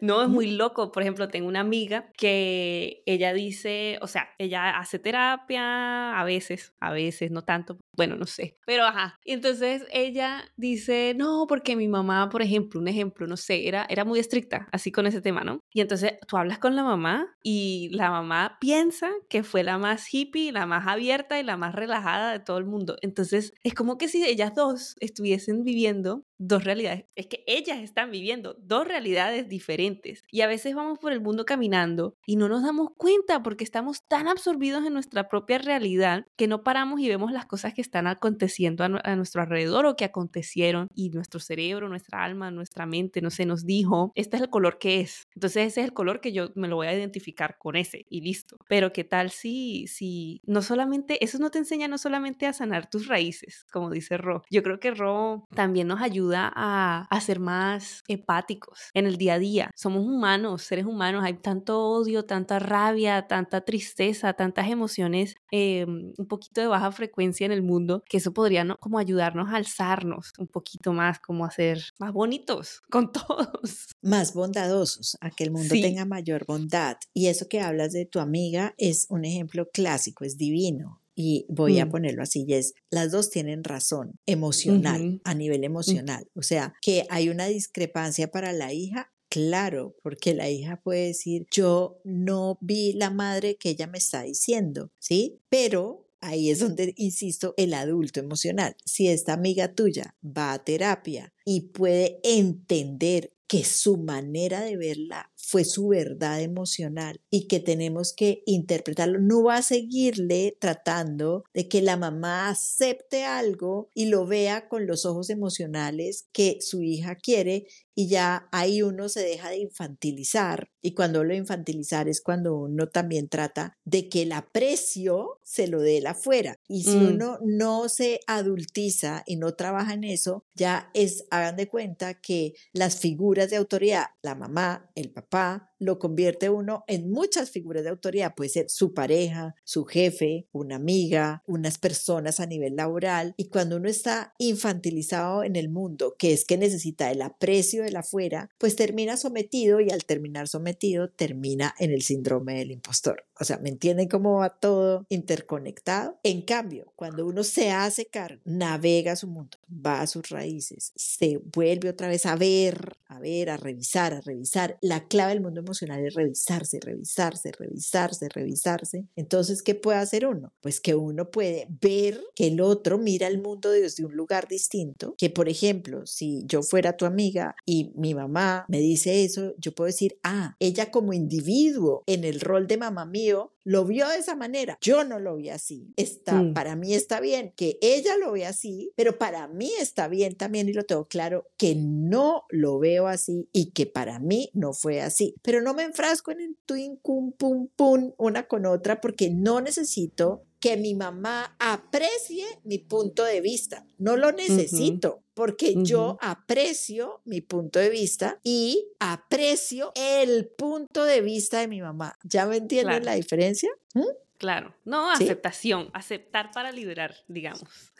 No, 0.00 0.22
es 0.22 0.28
muy 0.28 0.50
loco. 0.50 0.90
Por 0.90 1.02
ejemplo, 1.02 1.28
tengo 1.28 1.48
una 1.48 1.60
amiga 1.60 2.10
que 2.16 3.02
ella 3.06 3.32
dice, 3.32 3.98
o 4.02 4.08
sea, 4.08 4.28
ella 4.38 4.78
hace 4.78 4.98
terapia 4.98 6.18
a 6.18 6.24
veces, 6.24 6.74
a 6.80 6.92
veces, 6.92 7.30
no 7.30 7.42
tanto, 7.42 7.78
bueno, 7.96 8.16
no 8.16 8.26
sé, 8.26 8.58
pero 8.66 8.84
ajá. 8.84 9.18
Y 9.24 9.32
entonces 9.32 9.84
ella 9.92 10.44
dice, 10.56 11.14
no, 11.16 11.46
porque 11.48 11.76
mi 11.76 11.88
mamá, 11.88 12.28
por 12.28 12.42
ejemplo, 12.42 12.80
un 12.80 12.88
ejemplo, 12.88 13.26
no 13.26 13.36
sé, 13.36 13.68
era, 13.68 13.86
era 13.88 14.04
muy 14.04 14.18
estricta 14.18 14.68
así 14.72 14.90
con 14.90 15.06
ese 15.06 15.20
tema, 15.20 15.44
¿no? 15.44 15.60
Y 15.72 15.80
entonces 15.80 16.14
tú 16.26 16.36
hablas 16.36 16.58
con 16.58 16.76
la 16.76 16.82
mamá 16.82 17.36
y 17.42 17.90
la 17.92 18.10
mamá 18.10 18.58
piensa 18.60 19.10
que 19.28 19.42
fue 19.42 19.62
la 19.62 19.78
más 19.78 20.12
hippie, 20.12 20.52
la 20.52 20.66
más 20.66 20.86
abierta 20.86 21.38
y 21.38 21.44
la 21.44 21.56
más 21.56 21.74
relajada 21.74 22.32
de 22.32 22.40
todo 22.40 22.58
el 22.58 22.66
mundo. 22.66 22.96
Entonces 23.02 23.54
es 23.64 23.74
como 23.74 23.98
que 23.98 24.08
si 24.08 24.24
ellas 24.24 24.54
dos 24.54 24.96
estuviesen 25.00 25.64
viviendo 25.64 26.24
dos 26.40 26.64
realidades. 26.64 27.04
Es 27.14 27.26
que 27.26 27.44
ellas 27.46 27.78
están 27.78 28.10
viviendo 28.10 28.56
dos 28.58 28.88
realidades 28.88 29.48
diferentes. 29.48 30.24
Y 30.30 30.40
a 30.40 30.46
veces 30.46 30.74
vamos 30.74 30.98
por 30.98 31.12
el 31.12 31.20
mundo 31.20 31.44
caminando 31.44 32.16
y 32.26 32.36
no 32.36 32.48
nos 32.48 32.62
damos 32.62 32.88
cuenta 32.96 33.42
porque 33.42 33.62
estamos 33.62 34.02
tan 34.08 34.26
absorbidos 34.26 34.86
en 34.86 34.94
nuestra 34.94 35.28
propia 35.28 35.58
realidad 35.58 36.26
que 36.36 36.48
no 36.48 36.64
paramos 36.64 37.00
y 37.00 37.08
vemos 37.08 37.30
las 37.30 37.44
cosas 37.44 37.74
que 37.74 37.82
están 37.82 38.06
aconteciendo 38.06 38.84
a, 38.84 39.16
nuestro 39.16 39.42
alrededor 39.42 39.84
o 39.84 39.96
que 39.96 40.06
acontecieron 40.06 40.88
y 40.94 41.10
nuestro 41.10 41.40
cerebro, 41.40 41.88
nuestra 41.88 42.24
alma, 42.24 42.50
nuestra 42.50 42.86
mente, 42.86 43.20
no 43.20 43.30
sé, 43.30 43.44
nos 43.44 43.66
dijo, 43.66 44.10
este 44.14 44.36
es 44.36 44.42
el 44.42 44.48
color 44.48 44.78
que 44.78 45.00
es. 45.00 45.28
Entonces 45.34 45.66
ese 45.66 45.80
es 45.82 45.86
el 45.88 45.92
color 45.92 46.20
que 46.20 46.32
yo 46.32 46.50
me 46.54 46.68
lo 46.68 46.76
voy 46.76 46.86
a 46.86 46.94
identificar 46.94 47.58
con 47.58 47.76
ese 47.76 48.06
y 48.08 48.22
listo. 48.22 48.56
Pero 48.66 48.94
qué 48.94 49.04
tal 49.04 49.30
si, 49.30 49.86
si 49.88 50.40
no 50.46 50.62
solamente, 50.62 51.22
eso 51.22 51.38
no 51.38 51.50
te 51.50 51.58
enseña 51.58 51.86
no 51.86 51.98
solamente 51.98 52.46
a 52.46 52.54
sanar 52.54 52.88
tus 52.88 53.08
raíces, 53.08 53.66
como 53.70 53.90
dice 53.90 54.16
Ro. 54.16 54.42
Yo 54.50 54.62
creo 54.62 54.80
que 54.80 54.92
Ro 54.92 55.46
también 55.54 55.86
nos 55.86 56.00
ayuda 56.00 56.29
a, 56.36 57.08
ser 57.20 57.38
más 57.38 58.02
empáticos 58.08 58.78
en 58.94 59.06
el 59.06 59.18
día 59.18 59.34
a 59.34 59.38
día. 59.38 59.70
Somos 59.74 60.04
humanos, 60.04 60.62
seres 60.62 60.86
humanos, 60.86 61.22
hay 61.22 61.34
tanto 61.34 61.82
odio, 61.82 62.24
tanta 62.24 62.58
rabia, 62.58 63.26
tanta 63.26 63.60
tristeza, 63.60 64.32
tantas 64.32 64.68
emociones 64.68 65.34
eh, 65.52 65.84
un 65.86 66.26
poquito 66.26 66.60
de 66.62 66.66
baja 66.66 66.90
frecuencia 66.92 67.44
en 67.44 67.52
el 67.52 67.62
mundo, 67.62 68.02
que 68.08 68.16
eso 68.16 68.32
podría 68.32 68.60
como 68.80 68.98
ayudarnos 68.98 69.50
a 69.50 69.56
alzarnos 69.56 70.32
un 70.38 70.46
poquito 70.46 70.92
más, 70.92 71.18
como 71.18 71.44
a 71.44 71.50
ser 71.50 71.82
más 71.98 72.12
bonitos 72.12 72.82
con 72.90 73.12
todos. 73.12 73.88
Más 74.02 74.34
bondadosos, 74.34 75.16
a 75.20 75.30
que 75.30 75.44
el 75.44 75.50
mundo 75.50 75.74
tenga 75.74 76.04
mayor 76.04 76.44
bondad. 76.46 76.96
Y 77.12 77.26
eso 77.26 77.48
que 77.48 77.60
hablas 77.60 77.92
de 77.92 78.06
tu 78.06 78.20
amiga 78.20 78.74
es 78.78 79.06
un 79.08 79.24
ejemplo 79.24 79.68
clásico, 79.70 80.24
es 80.24 80.36
divino 80.36 80.99
y 81.20 81.46
voy 81.48 81.78
a 81.78 81.86
mm. 81.86 81.90
ponerlo 81.90 82.22
así, 82.22 82.44
y 82.48 82.54
es, 82.54 82.74
las 82.90 83.12
dos 83.12 83.30
tienen 83.30 83.62
razón 83.62 84.18
emocional, 84.26 85.20
a 85.24 85.34
nivel 85.34 85.60
mm. 85.60 85.64
emocional. 85.64 86.28
O 86.34 86.42
sea, 86.42 86.74
que 86.80 87.06
hay 87.10 87.28
una 87.28 87.46
discrepancia 87.46 88.30
para 88.30 88.52
la 88.52 88.72
hija, 88.72 89.12
Claro, 89.32 89.94
porque 90.02 90.34
la 90.34 90.50
hija 90.50 90.80
puede 90.82 91.06
decir, 91.06 91.46
yo 91.52 92.00
no 92.02 92.58
vi 92.60 92.94
la 92.94 93.10
madre 93.10 93.56
que 93.56 93.70
ella 93.70 93.86
me 93.86 93.98
está 93.98 94.22
diciendo, 94.22 94.90
¿sí? 94.98 95.38
Pero 95.48 96.08
ahí 96.20 96.50
es 96.50 96.58
donde, 96.58 96.94
insisto, 96.96 97.54
el 97.56 97.74
adulto 97.74 98.18
emocional. 98.18 98.76
Si 98.84 99.06
esta 99.06 99.32
amiga 99.32 99.72
tuya 99.72 100.16
va 100.24 100.52
a 100.52 100.64
terapia 100.64 101.32
y 101.44 101.60
puede 101.68 102.18
entender 102.24 103.32
que 103.46 103.64
su 103.64 103.98
manera 103.98 104.62
de 104.62 104.76
verla 104.76 105.29
fue 105.42 105.64
su 105.64 105.88
verdad 105.88 106.40
emocional 106.40 107.20
y 107.30 107.48
que 107.48 107.60
tenemos 107.60 108.12
que 108.12 108.42
interpretarlo. 108.46 109.20
No 109.20 109.44
va 109.44 109.56
a 109.56 109.62
seguirle 109.62 110.56
tratando 110.60 111.44
de 111.54 111.68
que 111.68 111.82
la 111.82 111.96
mamá 111.96 112.48
acepte 112.48 113.24
algo 113.24 113.88
y 113.94 114.06
lo 114.06 114.26
vea 114.26 114.68
con 114.68 114.86
los 114.86 115.06
ojos 115.06 115.30
emocionales 115.30 116.28
que 116.32 116.58
su 116.60 116.82
hija 116.82 117.16
quiere 117.16 117.66
y 117.94 118.08
ya 118.08 118.48
ahí 118.52 118.82
uno 118.82 119.08
se 119.08 119.20
deja 119.20 119.50
de 119.50 119.58
infantilizar 119.58 120.70
y 120.80 120.94
cuando 120.94 121.22
de 121.22 121.36
infantilizar 121.36 122.08
es 122.08 122.20
cuando 122.20 122.56
uno 122.56 122.88
también 122.88 123.28
trata 123.28 123.76
de 123.84 124.08
que 124.08 124.22
el 124.22 124.32
aprecio 124.32 125.38
se 125.42 125.66
lo 125.66 125.80
dé 125.80 126.00
la 126.00 126.12
afuera 126.12 126.56
y 126.66 126.84
si 126.84 126.96
mm. 126.96 127.08
uno 127.08 127.38
no 127.44 127.88
se 127.88 128.20
adultiza 128.26 129.22
y 129.26 129.36
no 129.36 129.54
trabaja 129.54 129.94
en 129.94 130.04
eso 130.04 130.44
ya 130.54 130.90
es 130.94 131.26
hagan 131.30 131.56
de 131.56 131.68
cuenta 131.68 132.14
que 132.14 132.54
las 132.72 132.98
figuras 132.98 133.50
de 133.50 133.56
autoridad 133.56 134.06
la 134.22 134.34
mamá 134.34 134.90
el 134.94 135.10
papá 135.10 135.29
papá 135.30 135.69
lo 135.80 135.98
convierte 135.98 136.50
uno 136.50 136.84
en 136.86 137.10
muchas 137.10 137.50
figuras 137.50 137.82
de 137.82 137.90
autoridad. 137.90 138.34
Puede 138.36 138.50
ser 138.50 138.70
su 138.70 138.94
pareja, 138.94 139.56
su 139.64 139.84
jefe, 139.84 140.46
una 140.52 140.76
amiga, 140.76 141.42
unas 141.46 141.78
personas 141.78 142.38
a 142.38 142.46
nivel 142.46 142.76
laboral. 142.76 143.34
Y 143.36 143.48
cuando 143.48 143.76
uno 143.76 143.88
está 143.88 144.34
infantilizado 144.38 145.42
en 145.42 145.56
el 145.56 145.68
mundo, 145.68 146.14
que 146.18 146.32
es 146.32 146.44
que 146.44 146.58
necesita 146.58 147.10
el 147.10 147.22
aprecio 147.22 147.82
de 147.82 147.90
la 147.90 148.00
afuera, 148.00 148.50
pues 148.58 148.76
termina 148.76 149.16
sometido 149.16 149.80
y 149.80 149.90
al 149.90 150.04
terminar 150.04 150.46
sometido 150.46 151.08
termina 151.08 151.74
en 151.78 151.90
el 151.90 152.02
síndrome 152.02 152.58
del 152.58 152.70
impostor. 152.70 153.24
O 153.40 153.44
sea, 153.44 153.58
¿me 153.58 153.70
entienden 153.70 154.08
cómo 154.08 154.38
va 154.38 154.50
todo 154.50 155.06
interconectado? 155.08 156.18
En 156.22 156.42
cambio, 156.42 156.92
cuando 156.94 157.26
uno 157.26 157.42
se 157.42 157.70
hace 157.70 158.04
cargo, 158.04 158.42
navega 158.44 159.16
su 159.16 159.28
mundo, 159.28 159.56
va 159.70 160.02
a 160.02 160.06
sus 160.06 160.28
raíces, 160.28 160.92
se 160.94 161.40
vuelve 161.54 161.88
otra 161.88 162.08
vez 162.08 162.26
a 162.26 162.36
ver, 162.36 162.98
a 163.08 163.18
ver, 163.18 163.48
a 163.48 163.56
revisar, 163.56 164.12
a 164.12 164.20
revisar. 164.20 164.78
La 164.82 165.08
clave 165.08 165.32
del 165.32 165.40
mundo 165.40 165.62
emocional 165.70 166.04
es 166.04 166.14
revisarse, 166.14 166.80
revisarse, 166.80 167.52
revisarse, 167.52 168.28
revisarse. 168.28 169.06
Entonces, 169.16 169.62
¿qué 169.62 169.74
puede 169.74 169.98
hacer 169.98 170.26
uno? 170.26 170.52
Pues 170.60 170.80
que 170.80 170.94
uno 170.94 171.30
puede 171.30 171.68
ver 171.80 172.20
que 172.34 172.48
el 172.48 172.60
otro 172.60 172.98
mira 172.98 173.28
el 173.28 173.40
mundo 173.40 173.70
desde 173.70 174.04
un 174.04 174.16
lugar 174.16 174.48
distinto, 174.48 175.14
que 175.16 175.30
por 175.30 175.48
ejemplo, 175.48 176.06
si 176.06 176.42
yo 176.46 176.62
fuera 176.62 176.96
tu 176.96 177.06
amiga 177.06 177.54
y 177.64 177.92
mi 177.94 178.14
mamá 178.14 178.64
me 178.68 178.80
dice 178.80 179.24
eso, 179.24 179.54
yo 179.58 179.72
puedo 179.72 179.86
decir, 179.86 180.18
ah, 180.22 180.56
ella 180.58 180.90
como 180.90 181.12
individuo 181.12 182.02
en 182.06 182.24
el 182.24 182.40
rol 182.40 182.66
de 182.66 182.76
mamá 182.76 183.06
mío, 183.06 183.52
lo 183.64 183.84
vio 183.84 184.08
de 184.08 184.16
esa 184.16 184.36
manera. 184.36 184.78
Yo 184.80 185.04
no 185.04 185.18
lo 185.18 185.36
vi 185.36 185.50
así. 185.50 185.92
Está, 185.96 186.34
mm. 186.34 186.54
Para 186.54 186.76
mí 186.76 186.94
está 186.94 187.20
bien 187.20 187.52
que 187.56 187.78
ella 187.82 188.16
lo 188.16 188.32
vea 188.32 188.48
así, 188.48 188.92
pero 188.96 189.18
para 189.18 189.48
mí 189.48 189.70
está 189.78 190.08
bien 190.08 190.34
también 190.34 190.68
y 190.68 190.72
lo 190.72 190.84
tengo 190.84 191.06
claro 191.06 191.46
que 191.56 191.74
no 191.76 192.44
lo 192.48 192.78
veo 192.78 193.06
así 193.06 193.48
y 193.52 193.70
que 193.72 193.86
para 193.86 194.18
mí 194.18 194.50
no 194.54 194.72
fue 194.72 195.00
así. 195.00 195.34
Pero 195.42 195.59
no 195.60 195.74
me 195.74 195.82
enfrasco 195.82 196.30
en 196.30 196.40
el 196.40 196.56
twin, 196.66 196.98
pum, 197.02 197.32
pum, 197.32 197.68
pum, 197.74 198.12
una 198.16 198.46
con 198.46 198.66
otra 198.66 199.00
porque 199.00 199.30
no 199.30 199.60
necesito 199.60 200.44
que 200.60 200.76
mi 200.76 200.94
mamá 200.94 201.56
aprecie 201.58 202.44
mi 202.64 202.78
punto 202.78 203.24
de 203.24 203.40
vista. 203.40 203.86
No 203.98 204.16
lo 204.16 204.30
necesito 204.30 205.24
porque 205.32 205.74
yo 205.82 206.18
aprecio 206.20 207.22
mi 207.24 207.40
punto 207.40 207.78
de 207.78 207.88
vista 207.88 208.38
y 208.44 208.88
aprecio 208.98 209.92
el 209.94 210.48
punto 210.48 211.04
de 211.04 211.22
vista 211.22 211.60
de 211.60 211.68
mi 211.68 211.80
mamá. 211.80 212.18
¿Ya 212.22 212.44
me 212.44 212.56
entienden 212.56 213.06
la 213.06 213.14
diferencia? 213.14 213.70
¿Mm? 213.94 214.04
Claro, 214.36 214.74
no, 214.84 215.10
aceptación, 215.10 215.90
aceptar 215.92 216.50
para 216.52 216.72
liberar, 216.72 217.14
digamos. 217.28 217.92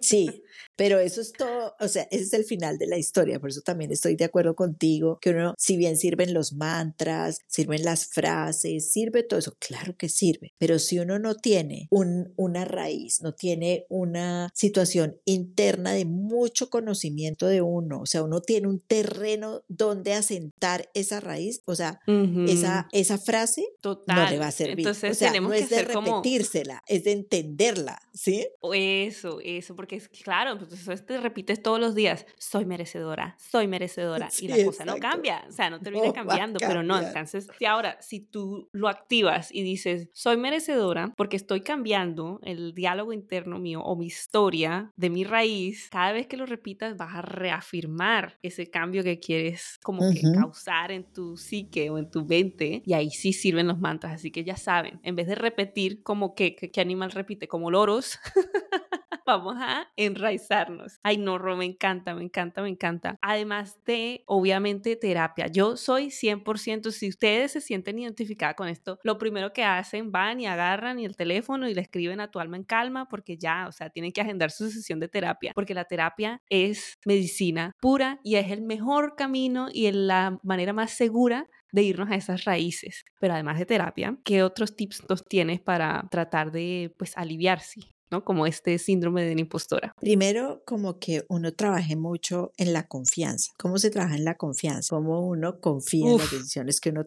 Sí, 0.00 0.44
Pero 0.76 0.98
eso 0.98 1.20
es 1.20 1.32
todo, 1.32 1.74
o 1.80 1.88
sea, 1.88 2.06
ese 2.10 2.24
es 2.24 2.32
el 2.34 2.44
final 2.44 2.78
de 2.78 2.86
la 2.86 2.98
historia, 2.98 3.40
por 3.40 3.50
eso 3.50 3.62
también 3.62 3.90
estoy 3.90 4.16
de 4.16 4.24
acuerdo 4.24 4.54
contigo, 4.54 5.18
que 5.20 5.30
uno, 5.30 5.54
si 5.58 5.76
bien 5.76 5.96
sirven 5.96 6.34
los 6.34 6.52
mantras, 6.52 7.40
sirven 7.46 7.82
las 7.84 8.06
frases, 8.06 8.92
sirve 8.92 9.22
todo 9.22 9.38
eso, 9.38 9.56
claro 9.58 9.96
que 9.96 10.08
sirve, 10.08 10.54
pero 10.58 10.78
si 10.78 10.98
uno 10.98 11.18
no 11.18 11.34
tiene 11.34 11.88
un, 11.90 12.32
una 12.36 12.64
raíz, 12.64 13.22
no 13.22 13.32
tiene 13.32 13.86
una 13.88 14.50
situación 14.54 15.20
interna 15.24 15.92
de 15.92 16.04
mucho 16.04 16.70
conocimiento 16.70 17.46
de 17.46 17.62
uno, 17.62 18.00
o 18.00 18.06
sea, 18.06 18.22
uno 18.22 18.40
tiene 18.40 18.68
un 18.68 18.80
terreno 18.80 19.62
donde 19.68 20.12
asentar 20.12 20.90
esa 20.94 21.20
raíz, 21.20 21.62
o 21.64 21.74
sea, 21.74 22.00
esa, 22.46 22.88
esa 22.92 23.18
frase 23.18 23.66
no 23.82 24.30
le 24.30 24.38
va 24.38 24.48
a 24.48 24.52
servir. 24.52 24.80
Entonces, 24.80 25.12
o 25.12 25.14
sea, 25.14 25.28
tenemos 25.28 25.50
no 25.50 25.54
es 25.54 25.70
de 25.70 25.82
repetírsela, 25.82 26.82
es 26.86 27.04
de 27.04 27.12
entenderla, 27.12 28.00
¿sí? 28.12 28.46
Eso, 28.74 29.40
eso, 29.42 29.74
porque 29.74 29.96
es 29.96 30.08
claro, 30.08 30.65
pues 30.84 31.04
te 31.04 31.20
repites 31.20 31.62
todos 31.62 31.80
los 31.80 31.94
días, 31.94 32.26
soy 32.38 32.64
merecedora, 32.64 33.36
soy 33.38 33.66
merecedora, 33.66 34.28
y 34.40 34.48
la 34.48 34.64
cosa 34.64 34.84
no 34.84 34.96
cambia, 34.98 35.44
o 35.48 35.52
sea, 35.52 35.70
no 35.70 35.80
termina 35.80 36.12
cambiando, 36.12 36.58
pero 36.60 36.82
no, 36.82 37.00
entonces, 37.00 37.48
si 37.58 37.64
ahora, 37.64 37.96
si 38.00 38.20
tú 38.20 38.68
lo 38.72 38.88
activas 38.88 39.52
y 39.52 39.62
dices, 39.62 40.08
soy 40.12 40.36
merecedora 40.36 41.12
porque 41.16 41.36
estoy 41.36 41.60
cambiando 41.60 42.40
el 42.42 42.74
diálogo 42.74 43.12
interno 43.12 43.58
mío 43.58 43.80
o 43.82 43.96
mi 43.96 44.06
historia 44.06 44.92
de 44.96 45.10
mi 45.10 45.24
raíz, 45.24 45.88
cada 45.90 46.12
vez 46.12 46.26
que 46.26 46.36
lo 46.36 46.46
repitas 46.46 46.96
vas 46.96 47.14
a 47.14 47.22
reafirmar 47.22 48.38
ese 48.42 48.70
cambio 48.70 49.02
que 49.02 49.18
quieres 49.18 49.78
como 49.82 50.10
que 50.10 50.20
causar 50.32 50.90
en 50.92 51.04
tu 51.04 51.36
psique 51.36 51.90
o 51.90 51.98
en 51.98 52.10
tu 52.10 52.24
mente, 52.24 52.82
y 52.84 52.92
ahí 52.92 53.10
sí 53.10 53.32
sirven 53.32 53.66
los 53.66 53.78
mantras, 53.78 54.14
así 54.14 54.30
que 54.30 54.44
ya 54.44 54.56
saben, 54.56 55.00
en 55.02 55.16
vez 55.16 55.26
de 55.26 55.34
repetir 55.34 56.02
como 56.02 56.34
que, 56.34 56.54
que, 56.56 56.80
animal 56.80 57.10
repite, 57.10 57.48
como 57.48 57.70
loros, 57.70 58.18
vamos 59.26 59.56
a 59.58 59.88
enraizarnos. 59.96 60.98
Ay, 61.02 61.18
no, 61.18 61.38
Ro, 61.38 61.56
me 61.56 61.64
encanta, 61.64 62.14
me 62.14 62.22
encanta, 62.22 62.62
me 62.62 62.68
encanta. 62.68 63.18
Además 63.22 63.78
de, 63.84 64.22
obviamente, 64.26 64.96
terapia. 64.96 65.46
Yo 65.46 65.76
soy 65.76 66.10
100%, 66.10 66.90
si 66.90 67.08
ustedes 67.08 67.52
se 67.52 67.60
sienten 67.60 67.98
identificadas 67.98 68.56
con 68.56 68.68
esto, 68.68 68.98
lo 69.02 69.18
primero 69.18 69.52
que 69.52 69.64
hacen, 69.64 70.12
van 70.12 70.40
y 70.40 70.46
agarran 70.46 70.98
y 70.98 71.04
el 71.04 71.16
teléfono 71.16 71.68
y 71.68 71.74
le 71.74 71.80
escriben 71.80 72.20
a 72.20 72.30
tu 72.30 72.40
alma 72.40 72.56
en 72.56 72.64
calma 72.64 73.08
porque 73.08 73.36
ya, 73.36 73.66
o 73.68 73.72
sea, 73.72 73.90
tienen 73.90 74.12
que 74.12 74.20
agendar 74.20 74.50
su 74.50 74.70
sesión 74.70 75.00
de 75.00 75.08
terapia, 75.08 75.52
porque 75.54 75.74
la 75.74 75.84
terapia 75.84 76.40
es 76.48 76.98
medicina 77.04 77.72
pura 77.80 78.20
y 78.22 78.36
es 78.36 78.50
el 78.50 78.62
mejor 78.62 79.14
camino 79.16 79.68
y 79.72 79.90
la 79.92 80.38
manera 80.42 80.72
más 80.72 80.90
segura 80.92 81.48
de 81.72 81.82
irnos 81.82 82.10
a 82.10 82.16
esas 82.16 82.44
raíces. 82.44 83.04
Pero 83.20 83.34
además 83.34 83.58
de 83.58 83.66
terapia, 83.66 84.16
¿qué 84.24 84.42
otros 84.42 84.76
tips 84.76 85.04
nos 85.08 85.24
tienes 85.24 85.60
para 85.60 86.06
tratar 86.10 86.50
de 86.52 86.94
pues 86.98 87.16
aliviarse 87.16 87.95
¿no? 88.10 88.24
Como 88.24 88.46
este 88.46 88.78
síndrome 88.78 89.24
de 89.24 89.34
la 89.34 89.40
impostora. 89.40 89.92
Primero, 90.00 90.62
como 90.66 90.98
que 90.98 91.24
uno 91.28 91.52
trabaje 91.54 91.96
mucho 91.96 92.52
en 92.56 92.72
la 92.72 92.86
confianza. 92.86 93.52
¿Cómo 93.58 93.78
se 93.78 93.90
trabaja 93.90 94.16
en 94.16 94.24
la 94.24 94.36
confianza? 94.36 94.94
Cómo 94.94 95.26
uno 95.26 95.60
confía 95.60 96.10
en 96.10 96.18
las 96.18 96.30
decisiones 96.30 96.80
que 96.80 96.90
uno, 96.90 97.06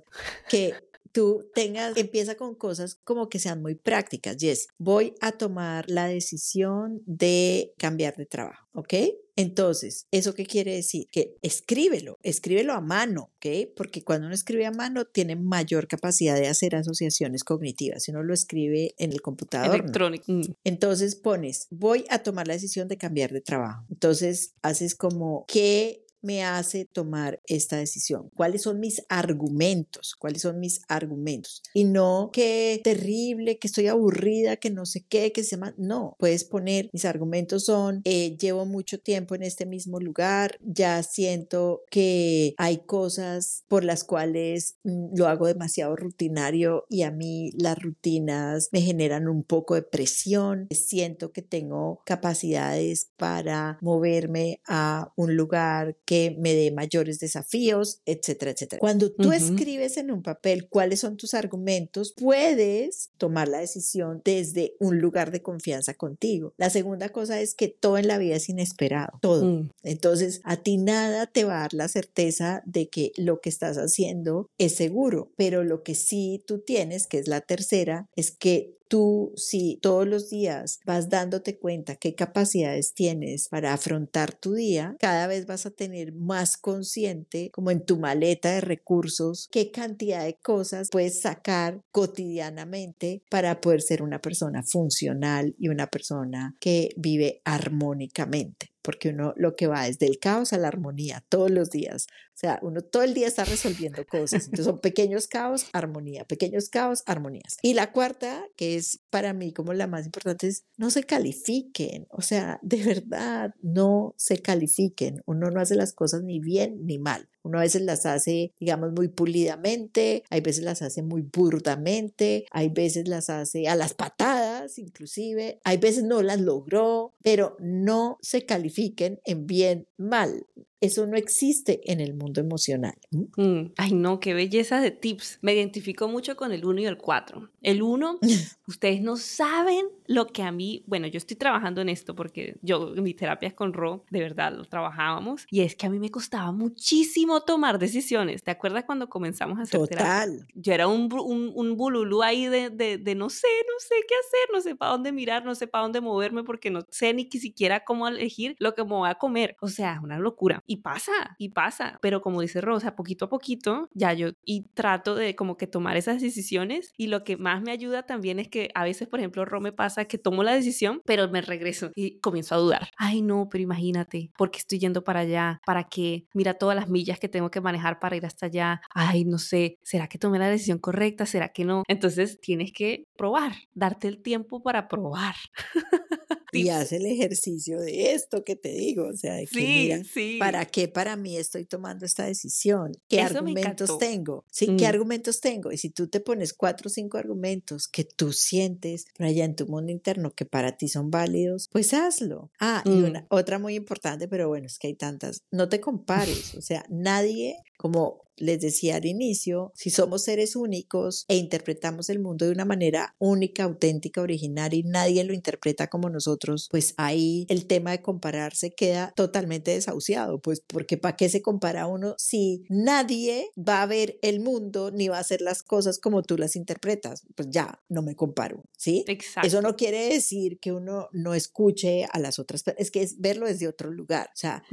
que 0.50 0.74
tú 1.12 1.46
tengas, 1.54 1.98
empieza 1.98 2.36
con 2.36 2.56
cosas 2.56 3.00
como 3.04 3.30
que 3.30 3.40
sean 3.40 3.62
muy 3.62 3.76
prácticas. 3.76 4.38
Yes, 4.38 4.68
voy 4.78 5.16
a 5.22 5.32
tomar 5.32 5.86
la 5.90 6.08
decisión 6.08 7.02
de 7.06 7.74
cambiar 7.78 8.16
de 8.16 8.26
trabajo, 8.26 8.68
¿ok? 8.74 8.94
Entonces, 9.40 10.06
¿eso 10.12 10.34
qué 10.34 10.46
quiere 10.46 10.76
decir? 10.76 11.08
Que 11.10 11.38
escríbelo, 11.42 12.20
escríbelo 12.24 12.74
a 12.74 12.82
mano, 12.82 13.32
¿ok? 13.38 13.70
Porque 13.74 14.04
cuando 14.04 14.26
uno 14.28 14.36
escribe 14.36 14.66
a 14.66 14.72
mano 14.72 15.06
tiene 15.06 15.38
mayor 15.38 15.88
capacidad 15.88 16.36
de 16.36 16.50
hacer 16.50 16.76
asociaciones 16.76 17.46
cognitivas. 17.46 18.04
Si 18.04 18.12
uno 18.12 18.22
lo 18.22 18.34
escribe 18.34 18.96
en 18.98 19.14
el 19.14 19.22
computador. 19.22 19.74
Electrónico. 19.74 20.26
Mm. 20.28 20.42
Entonces 20.66 21.16
pones, 21.16 21.68
voy 21.70 22.04
a 22.10 22.20
tomar 22.20 22.50
la 22.50 22.56
decisión 22.56 22.90
de 22.90 22.98
cambiar 22.98 23.32
de 23.32 23.40
trabajo. 23.40 23.86
Entonces 23.90 24.56
haces 24.62 24.94
como, 24.94 25.46
¿qué 25.48 26.06
me 26.22 26.44
hace 26.44 26.86
tomar 26.86 27.42
esta 27.46 27.78
decisión? 27.78 28.30
¿Cuáles 28.36 28.64
son 28.64 28.80
mis 28.80 29.04
argumentos? 29.10 30.16
¿Cuáles 30.18 30.42
son 30.42 30.60
mis 30.60 30.82
argumentos? 30.88 31.62
Y 31.74 31.84
no 31.86 32.30
que 32.32 32.82
terrible, 32.84 33.58
que 33.58 33.68
estoy 33.68 33.88
aburrida, 33.88 34.58
que 34.58 34.70
no 34.70 34.86
sé 34.86 35.06
qué, 35.08 35.32
que 35.32 35.44
se 35.44 35.52
llama. 35.52 35.74
No, 35.78 36.16
puedes 36.20 36.44
poner, 36.44 36.90
mis 36.94 37.06
argumentos 37.06 37.66
son, 37.66 38.02
eh, 38.04 38.38
llevo 38.38 38.66
mucho 38.66 39.00
tiempo 39.00 39.36
en 39.36 39.44
este 39.44 39.66
mismo 39.66 40.00
lugar, 40.00 40.60
ya 40.62 41.04
siento 41.04 41.84
que 41.90 42.54
hay 42.58 42.78
cosas 42.80 43.64
por 43.68 43.84
las 43.84 44.04
cuales 44.04 44.78
mm, 44.84 45.16
lo 45.16 45.28
hago 45.28 45.48
demasiado 45.48 45.96
rutinario 45.96 46.86
y 46.90 47.04
a 47.04 47.12
mí 47.12 47.52
las 47.58 47.78
rutinas 47.78 48.70
me 48.72 48.82
generan 48.82 49.28
un 49.28 49.44
poco 49.44 49.76
de 49.76 49.84
presión, 49.84 50.68
siento 50.72 51.32
que 51.32 51.42
tengo 51.42 52.02
capacidades 52.06 53.10
para 53.18 53.78
moverme 53.82 54.62
a 54.68 55.12
un 55.16 55.36
lugar 55.36 55.98
que 56.10 56.36
me 56.40 56.56
dé 56.56 56.72
mayores 56.72 57.20
desafíos, 57.20 58.02
etcétera, 58.08 58.50
etcétera. 58.50 58.80
Cuando 58.80 59.12
tú 59.12 59.32
escribes 59.32 59.96
en 59.98 60.10
un 60.10 60.24
papel 60.24 60.68
cuáles 60.68 61.02
son 61.02 61.18
tus 61.18 61.36
argumentos, 61.36 62.16
puedes 62.18 63.12
tomar 63.20 63.48
la 63.48 63.60
decisión 63.60 64.20
desde 64.26 64.74
un 64.80 64.98
lugar 64.98 65.30
de 65.30 65.44
confianza 65.44 65.94
contigo. 65.94 66.52
La 66.58 66.72
segunda 66.72 67.10
cosa 67.10 67.40
es 67.42 67.54
que 67.54 67.68
todo 67.68 68.00
en 68.00 68.08
la 68.08 68.18
vida 68.18 68.38
es 68.38 68.50
inesperado, 68.50 69.20
todo. 69.22 69.46
Mm. 69.46 69.70
Entonces, 69.84 70.42
a 70.46 70.58
ti 70.58 70.78
nada 70.78 71.28
te 71.28 71.44
va 71.44 71.58
a 71.58 71.62
dar 71.62 71.76
la 71.76 71.88
certeza 71.88 72.64
de 72.66 72.90
que 72.90 73.12
lo 73.16 73.40
que 73.40 73.50
estás 73.50 73.78
haciendo 73.78 74.50
es 74.58 74.74
seguro, 74.74 75.32
pero 75.38 75.64
lo 75.64 75.84
que 75.84 75.94
sí 75.94 76.44
tú 76.48 76.58
tienes, 76.58 77.06
que 77.06 77.20
es 77.20 77.28
la 77.28 77.42
tercera, 77.42 78.08
es 78.16 78.32
que 78.32 78.80
tú 78.90 79.32
si 79.38 79.80
todos 79.82 80.06
los 80.06 80.30
días 80.30 80.80
vas 80.84 81.10
dándote 81.10 81.58
cuenta 81.58 81.96
qué 81.96 82.16
capacidades 82.16 82.94
tienes 82.94 83.48
para 83.48 83.72
afrontar 83.72 84.34
tu 84.34 84.56
día, 84.56 84.98
cada 85.00 85.28
vez 85.28 85.46
vas 85.46 85.66
a 85.66 85.72
tener 85.72 85.99
más 86.14 86.58
consciente 86.58 87.52
como 87.52 87.72
en 87.72 87.86
tu 87.86 87.98
maleta 87.98 88.52
de 88.54 88.62
recursos 88.62 89.48
qué 89.52 89.72
cantidad 89.72 90.24
de 90.24 90.36
cosas 90.36 90.90
puedes 90.92 91.22
sacar 91.22 91.82
cotidianamente 91.92 93.24
para 93.30 93.62
poder 93.62 93.82
ser 93.82 94.02
una 94.02 94.20
persona 94.20 94.64
funcional 94.64 95.56
y 95.58 95.70
una 95.70 95.88
persona 95.88 96.56
que 96.60 96.90
vive 96.98 97.42
armónicamente 97.46 98.72
porque 98.82 99.10
uno 99.10 99.34
lo 99.36 99.56
que 99.56 99.68
va 99.68 99.88
es 99.88 100.00
del 100.00 100.20
caos 100.20 100.54
a 100.54 100.58
la 100.58 100.68
armonía 100.68 101.24
todos 101.30 101.52
los 101.52 101.70
días. 101.70 102.08
Sea, 102.40 102.58
uno 102.62 102.82
todo 102.82 103.04
el 103.04 103.14
día 103.14 103.28
está 103.28 103.44
resolviendo 103.44 104.06
cosas. 104.08 104.46
Entonces 104.46 104.66
son 104.66 104.80
pequeños 104.80 105.28
caos, 105.28 105.66
armonía, 105.74 106.24
pequeños 106.24 106.70
caos, 106.70 107.04
armonías. 107.06 107.58
Y 107.62 107.74
la 107.74 107.92
cuarta, 107.92 108.46
que 108.56 108.78
es 108.78 109.02
para 109.10 109.34
mí 109.34 109.52
como 109.52 109.74
la 109.74 109.88
más 109.88 110.06
importante, 110.06 110.48
es 110.48 110.64
no 110.78 110.90
se 110.90 111.04
califiquen. 111.04 112.08
O 112.10 112.22
sea, 112.22 112.58
de 112.62 112.82
verdad, 112.82 113.56
no 113.62 114.16
se 114.16 114.38
califiquen. 114.38 115.22
Uno 115.26 115.52
no 115.52 115.60
hace 115.60 115.76
las 115.76 115.92
cosas 115.92 116.24
ni 116.24 116.40
bien 116.40 116.86
ni 116.86 116.98
mal. 116.98 117.28
Uno 117.44 117.58
a 117.58 117.62
veces 117.62 117.82
las 117.82 118.06
hace, 118.06 118.54
digamos, 118.60 118.92
muy 118.94 119.08
pulidamente, 119.08 120.24
hay 120.30 120.42
veces 120.42 120.64
las 120.64 120.82
hace 120.82 121.02
muy 121.04 121.22
burdamente, 121.22 122.46
hay 122.52 122.70
veces 122.70 123.08
las 123.08 123.30
hace 123.30 123.68
a 123.68 123.76
las 123.76 123.94
patadas, 123.94 124.78
inclusive, 124.78 125.60
hay 125.64 125.78
veces 125.78 126.04
no 126.04 126.22
las 126.22 126.40
logró, 126.42 127.14
pero 127.24 127.56
no 127.60 128.18
se 128.22 128.46
califiquen 128.46 129.20
en 129.24 129.48
bien 129.48 129.88
mal. 129.98 130.48
Eso 130.82 131.06
no 131.06 131.18
existe 131.18 131.82
en 131.92 132.00
el 132.00 132.14
mundo 132.14 132.40
emocional. 132.40 132.96
Mm, 133.12 133.74
ay, 133.78 133.94
no, 133.94 134.20
qué 134.20 134.34
belleza 134.34 134.80
de 134.80 134.92
tips. 134.92 135.40
Me 135.42 135.54
identifico 135.54 136.08
mucho 136.08 136.38
con 136.38 136.54
el 136.54 136.66
1 136.66 136.82
y 136.82 136.86
el 136.86 136.98
4. 136.98 137.50
El 137.62 137.82
1, 137.82 138.20
ustedes 138.68 139.02
no 139.02 139.18
saben 139.18 139.88
lo 140.08 140.28
que 140.28 140.42
a 140.42 140.52
mí, 140.52 140.84
bueno, 140.88 141.08
yo 141.08 141.18
estoy 141.18 141.36
trabajando 141.36 141.82
en 141.82 141.90
esto 141.90 142.16
porque 142.16 142.58
yo, 142.62 142.94
mi 142.96 143.14
terapia 143.14 143.48
es 143.48 143.54
con 143.54 143.74
Ro, 143.74 144.06
de 144.10 144.22
verdad, 144.22 144.54
lo 144.56 144.66
trabajábamos, 144.66 145.46
y 145.52 145.62
es 145.62 145.76
que 145.76 145.86
a 145.86 145.90
mí 145.90 146.00
me 146.00 146.10
costaba 146.10 146.52
muchísimo 146.52 147.42
tomar 147.42 147.78
decisiones. 147.78 148.44
¿Te 148.44 148.52
acuerdas 148.52 148.86
cuando 148.86 149.10
comenzamos 149.10 149.60
a 149.60 149.64
hacer 149.64 149.80
Total. 149.80 150.48
Yo 150.56 150.74
era 150.74 150.88
un, 150.88 151.12
un, 151.14 151.52
un 151.54 151.78
bululú 151.78 152.24
ahí 152.24 152.48
de, 152.48 152.70
de, 152.70 152.98
de, 152.98 153.16
no 153.16 153.30
sé, 153.30 153.48
no 153.68 153.80
sé 153.80 153.96
qué 154.08 154.16
hacer, 154.16 154.54
no 154.54 154.62
sé 154.62 154.76
para 154.76 154.94
dónde 154.94 155.12
mirar, 155.12 155.44
no 155.44 155.54
sé 155.56 155.68
para 155.68 155.84
dónde 155.84 156.02
moverme 156.02 156.44
porque 156.44 156.72
no 156.72 156.82
sé 156.90 157.14
ni 157.14 157.30
siquiera 157.30 157.84
cómo 157.84 158.08
elegir 158.08 158.56
lo 158.60 158.74
que 158.74 158.84
me 158.84 158.90
voy 158.90 159.10
a 159.10 159.16
comer. 159.16 159.58
O 159.62 159.68
sea, 159.68 160.00
una 160.02 160.18
locura. 160.18 160.64
Y 160.72 160.84
pasa, 160.84 161.36
y 161.40 161.50
pasa. 161.50 161.98
Pero 162.00 162.22
como 162.22 162.42
dice 162.42 162.62
Rosa, 162.62 162.96
poquito 162.96 163.26
a 163.26 163.30
poquito, 163.30 163.90
ya 163.96 164.14
yo 164.14 164.30
y 164.46 164.68
trato 164.76 165.16
de 165.16 165.36
como 165.36 165.58
que 165.58 165.66
tomar 165.66 165.98
esas 165.98 166.22
decisiones. 166.22 166.94
Y 166.96 167.08
lo 167.08 167.24
que 167.24 167.38
más 167.38 167.64
me 167.64 167.72
ayuda 167.72 168.04
también 168.06 168.38
es 168.38 168.50
que 168.50 168.70
a 168.76 168.84
veces, 168.84 169.08
por 169.08 169.20
ejemplo, 169.20 169.46
Ro 169.46 169.62
me 169.62 169.72
pasa 169.72 170.06
que 170.06 170.20
tomo 170.20 170.44
la 170.44 170.54
decisión, 170.54 171.02
pero 171.06 171.28
me 171.28 171.42
regreso 171.42 171.90
y 171.96 172.20
comienzo 172.20 172.54
a 172.54 172.60
dudar. 172.60 172.90
Ay, 172.98 173.24
no, 173.24 173.50
pero 173.50 173.64
imagínate, 173.64 174.32
¿por 174.38 174.52
qué 174.52 174.60
estoy 174.60 174.78
yendo 174.78 175.04
para 175.04 175.22
allá? 175.22 175.60
¿Para 175.66 175.86
qué? 175.86 176.28
Mira 176.36 176.54
todas 176.54 176.76
las 176.76 176.88
millas 176.88 177.20
que 177.20 177.30
tengo 177.30 177.50
que 177.50 177.62
manejar 177.62 178.00
para 178.00 178.16
ir 178.16 178.28
hasta 178.28 178.46
allá. 178.46 178.80
Ay, 178.94 179.26
no 179.26 179.40
sé, 179.40 179.80
¿será 179.82 180.08
que 180.08 180.20
tomé 180.20 180.38
la 180.38 180.50
decisión 180.50 180.78
correcta? 180.78 181.26
¿Será 181.26 181.50
que 181.50 181.66
no? 181.66 181.82
Entonces 181.88 182.40
tienes 182.42 182.72
que 182.74 183.06
probar, 183.18 183.54
darte 183.74 184.08
el 184.08 184.22
tiempo 184.22 184.62
para 184.62 184.88
probar. 184.88 185.34
y 186.52 186.70
hace 186.70 186.98
el 186.98 187.06
ejercicio 187.06 187.80
de 187.80 188.14
esto 188.14 188.44
que 188.44 188.56
te 188.56 188.72
digo, 188.72 189.08
o 189.08 189.16
sea, 189.16 189.36
de 189.36 189.48
que 189.48 189.60
mira, 189.60 190.02
¿para 190.40 190.66
qué 190.66 190.88
para 190.88 191.16
mí 191.16 191.38
estoy 191.38 191.66
tomando 191.66 192.06
esta 192.06 192.26
decisión? 192.26 192.92
¿Qué 193.08 193.22
argumentos 193.22 193.98
tengo? 193.98 194.46
Sí, 194.52 194.68
¿qué 194.78 194.86
mm. 194.86 194.90
argumentos 194.90 195.42
tengo? 195.42 195.72
Y 195.72 195.78
si 195.78 195.90
tú 195.90 196.08
te 196.08 196.20
pones 196.20 196.54
cuatro 196.54 196.88
o 196.88 196.90
cinco 196.90 197.18
argumentos 197.18 197.88
que 197.88 198.04
tú 198.04 198.34
sientes 198.34 199.06
por 199.18 199.26
allá 199.26 199.46
en 199.46 199.56
tu 199.56 199.68
mundo 199.68 199.92
interno 199.92 200.32
que 200.32 200.46
para 200.46 200.78
ti 200.78 200.88
son 200.88 201.12
válidos, 201.12 201.68
pues 201.72 201.94
hazlo. 201.94 202.52
Ah, 202.60 202.82
y 202.86 202.90
una, 202.90 203.22
mm. 203.22 203.26
otra 203.30 203.60
muy 203.60 203.76
importante, 203.76 204.28
pero 204.28 204.48
bueno, 204.48 204.68
es 204.68 204.80
que 204.80 204.88
hay 204.88 204.96
tantas, 204.96 205.44
no 205.52 205.70
te 205.70 205.80
compares, 205.80 206.56
o 206.56 206.62
sea, 206.62 206.86
nadie 206.90 207.58
como 207.78 208.29
les 208.40 208.60
decía 208.60 208.96
al 208.96 209.06
inicio, 209.06 209.72
si 209.76 209.90
somos 209.90 210.24
seres 210.24 210.56
únicos 210.56 211.26
e 211.28 211.36
interpretamos 211.36 212.10
el 212.10 212.20
mundo 212.20 212.46
de 212.46 212.52
una 212.52 212.66
manera 212.66 213.16
única, 213.20 213.64
auténtica, 213.64 214.22
original 214.22 214.74
y 214.74 214.84
nadie 214.84 215.24
lo 215.24 215.34
interpreta 215.34 215.88
como 215.88 216.10
nosotros, 216.10 216.68
pues 216.72 216.94
ahí 216.98 217.46
el 217.50 217.66
tema 217.66 217.92
de 217.92 218.02
compararse 218.02 218.72
queda 218.72 219.14
totalmente 219.16 219.72
desahuciado, 219.72 220.40
pues 220.40 220.62
porque 220.62 220.98
¿para 220.98 221.16
qué 221.16 221.30
se 221.30 221.42
compara 221.42 221.88
uno 221.88 222.16
si 222.18 222.64
nadie 222.70 223.52
va 223.58 223.82
a 223.82 223.86
ver 223.86 224.18
el 224.22 224.40
mundo 224.40 224.92
ni 224.92 225.08
va 225.08 225.18
a 225.18 225.22
hacer 225.22 225.42
las 225.42 225.64
cosas 225.64 226.00
como 226.00 226.24
tú 226.24 226.38
las 226.38 226.56
interpretas? 226.56 227.24
Pues 227.36 227.50
ya, 227.52 227.82
no 227.90 228.02
me 228.02 228.16
comparo, 228.16 228.64
¿sí? 228.78 229.04
Exacto. 229.08 229.48
Eso 229.48 229.62
no 229.62 229.76
quiere 229.76 230.14
decir 230.14 230.60
que 230.60 230.72
uno 230.72 231.10
no 231.12 231.34
escuche 231.34 232.06
a 232.12 232.20
las 232.20 232.40
otras 232.40 232.64
personas, 232.64 232.82
es 232.82 232.92
que 232.92 233.02
es 233.02 233.20
verlo 233.20 233.48
desde 233.48 233.68
otro 233.68 233.92
lugar, 233.92 234.30
o 234.34 234.38
sea, 234.38 234.64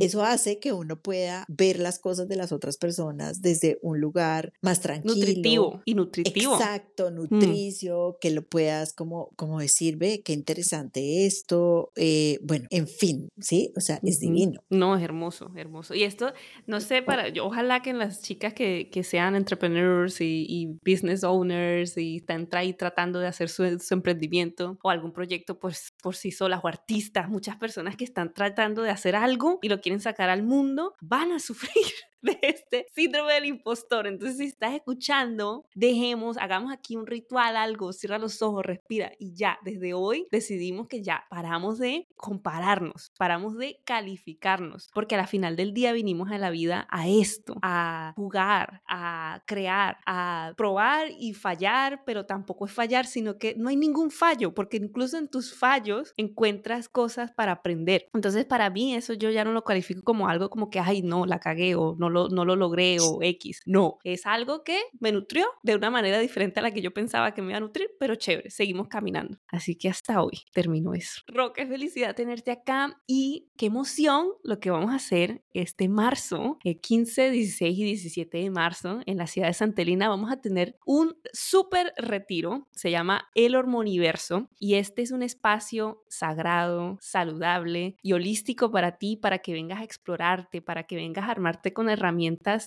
eso 0.00 0.22
hace 0.22 0.58
que 0.58 0.72
uno 0.72 1.00
pueda 1.00 1.44
ver 1.48 1.78
las 1.78 1.98
cosas 1.98 2.28
de 2.28 2.36
las 2.36 2.52
otras 2.52 2.76
personas 2.76 3.15
desde 3.40 3.78
un 3.82 4.00
lugar 4.00 4.52
más 4.62 4.80
tranquilo. 4.80 5.14
Nutritivo 5.14 5.82
y 5.84 5.94
nutritivo. 5.94 6.54
Exacto, 6.54 7.10
mm. 7.10 7.14
nutricio, 7.14 8.18
que 8.20 8.30
lo 8.30 8.42
puedas 8.42 8.92
como, 8.92 9.30
como 9.36 9.60
decir, 9.60 9.96
ve, 9.96 10.22
qué 10.24 10.32
interesante 10.32 11.26
esto, 11.26 11.92
eh, 11.96 12.38
bueno, 12.42 12.66
en 12.70 12.88
fin, 12.88 13.28
¿sí? 13.38 13.72
O 13.76 13.80
sea, 13.80 14.00
es 14.02 14.20
divino. 14.20 14.62
No, 14.70 14.96
es 14.96 15.02
hermoso, 15.02 15.52
hermoso. 15.56 15.94
Y 15.94 16.04
esto, 16.04 16.32
no 16.66 16.80
sé, 16.80 17.02
para, 17.02 17.28
yo, 17.28 17.46
ojalá 17.46 17.82
que 17.82 17.92
las 17.92 18.22
chicas 18.22 18.54
que, 18.54 18.90
que 18.90 19.02
sean 19.02 19.34
entrepreneurs 19.34 20.20
y, 20.20 20.66
business 20.84 21.24
owners 21.24 21.96
y 21.96 22.16
están 22.16 22.48
ahí 22.52 22.72
tratando 22.72 23.18
de 23.18 23.26
hacer 23.26 23.48
su, 23.48 23.78
su 23.78 23.94
emprendimiento 23.94 24.78
o 24.82 24.90
algún 24.90 25.12
proyecto 25.12 25.58
pues, 25.58 25.94
por 26.02 26.16
sí 26.16 26.30
solas 26.30 26.60
o 26.62 26.68
artistas, 26.68 27.28
muchas 27.28 27.56
personas 27.56 27.96
que 27.96 28.04
están 28.04 28.32
tratando 28.32 28.82
de 28.82 28.90
hacer 28.90 29.16
algo 29.16 29.58
y 29.62 29.68
lo 29.68 29.80
quieren 29.80 30.00
sacar 30.00 30.30
al 30.30 30.42
mundo, 30.42 30.94
van 31.00 31.32
a 31.32 31.38
sufrir 31.46 31.84
de 32.26 32.38
este 32.42 32.86
síndrome 32.94 33.32
del 33.34 33.46
impostor. 33.46 34.06
Entonces, 34.06 34.38
si 34.38 34.44
estás 34.44 34.74
escuchando, 34.74 35.64
dejemos, 35.74 36.36
hagamos 36.38 36.72
aquí 36.72 36.96
un 36.96 37.06
ritual, 37.06 37.56
algo, 37.56 37.92
cierra 37.92 38.18
los 38.18 38.42
ojos, 38.42 38.64
respira 38.64 39.12
y 39.18 39.34
ya, 39.34 39.58
desde 39.64 39.94
hoy 39.94 40.26
decidimos 40.30 40.88
que 40.88 41.02
ya 41.02 41.24
paramos 41.30 41.78
de 41.78 42.08
compararnos, 42.16 43.12
paramos 43.16 43.56
de 43.56 43.80
calificarnos, 43.84 44.90
porque 44.92 45.14
a 45.14 45.18
la 45.18 45.26
final 45.26 45.56
del 45.56 45.72
día 45.72 45.92
vinimos 45.92 46.30
a 46.30 46.38
la 46.38 46.50
vida 46.50 46.86
a 46.90 47.08
esto, 47.08 47.54
a 47.62 48.12
jugar, 48.16 48.82
a 48.88 49.42
crear, 49.46 49.98
a 50.06 50.52
probar 50.56 51.08
y 51.18 51.34
fallar, 51.34 52.02
pero 52.04 52.26
tampoco 52.26 52.66
es 52.66 52.72
fallar, 52.72 53.06
sino 53.06 53.38
que 53.38 53.54
no 53.56 53.68
hay 53.68 53.76
ningún 53.76 54.10
fallo, 54.10 54.54
porque 54.54 54.78
incluso 54.78 55.16
en 55.16 55.28
tus 55.28 55.54
fallos 55.54 56.12
encuentras 56.16 56.88
cosas 56.88 57.30
para 57.32 57.52
aprender. 57.52 58.08
Entonces, 58.12 58.44
para 58.44 58.68
mí 58.70 58.94
eso 58.94 59.12
yo 59.12 59.30
ya 59.30 59.44
no 59.44 59.52
lo 59.52 59.64
califico 59.64 60.02
como 60.02 60.28
algo 60.28 60.50
como 60.50 60.70
que, 60.70 60.80
ay, 60.80 61.02
no, 61.02 61.26
la 61.26 61.38
cagué 61.38 61.74
o 61.76 61.94
no 61.98 62.10
lo, 62.10 62.15
no 62.28 62.44
lo 62.44 62.56
logré 62.56 62.98
o 63.00 63.18
X. 63.22 63.60
No, 63.66 63.98
es 64.04 64.26
algo 64.26 64.64
que 64.64 64.80
me 65.00 65.12
nutrió 65.12 65.46
de 65.62 65.76
una 65.76 65.90
manera 65.90 66.18
diferente 66.18 66.60
a 66.60 66.62
la 66.62 66.72
que 66.72 66.82
yo 66.82 66.92
pensaba 66.92 67.34
que 67.34 67.42
me 67.42 67.48
iba 67.48 67.58
a 67.58 67.60
nutrir, 67.60 67.90
pero 67.98 68.14
chévere, 68.14 68.50
seguimos 68.50 68.88
caminando. 68.88 69.38
Así 69.48 69.76
que 69.76 69.88
hasta 69.88 70.22
hoy 70.22 70.42
termino 70.52 70.94
eso. 70.94 71.22
Qué 71.54 71.66
felicidad 71.66 72.14
tenerte 72.14 72.50
acá 72.50 73.00
y 73.06 73.48
qué 73.56 73.66
emoción 73.66 74.28
lo 74.42 74.58
que 74.58 74.70
vamos 74.70 74.90
a 74.90 74.96
hacer 74.96 75.42
este 75.52 75.88
marzo, 75.88 76.58
el 76.64 76.80
15, 76.80 77.30
16 77.30 77.78
y 77.78 77.84
17 77.84 78.38
de 78.38 78.50
marzo 78.50 79.00
en 79.06 79.16
la 79.16 79.26
ciudad 79.26 79.48
de 79.48 79.54
Santelina. 79.54 80.08
Vamos 80.08 80.30
a 80.30 80.40
tener 80.40 80.76
un 80.84 81.16
súper 81.32 81.92
retiro, 81.96 82.68
se 82.72 82.90
llama 82.90 83.28
El 83.34 83.54
Hormoniverso 83.54 84.48
y 84.58 84.74
este 84.74 85.02
es 85.02 85.12
un 85.12 85.22
espacio 85.22 86.04
sagrado, 86.08 86.98
saludable 87.00 87.96
y 88.02 88.12
holístico 88.12 88.70
para 88.70 88.98
ti, 88.98 89.16
para 89.16 89.38
que 89.38 89.52
vengas 89.52 89.80
a 89.80 89.84
explorarte, 89.84 90.62
para 90.62 90.84
que 90.84 90.96
vengas 90.96 91.28
a 91.28 91.30
armarte 91.30 91.72
con 91.72 91.88
herramientas 91.88 92.05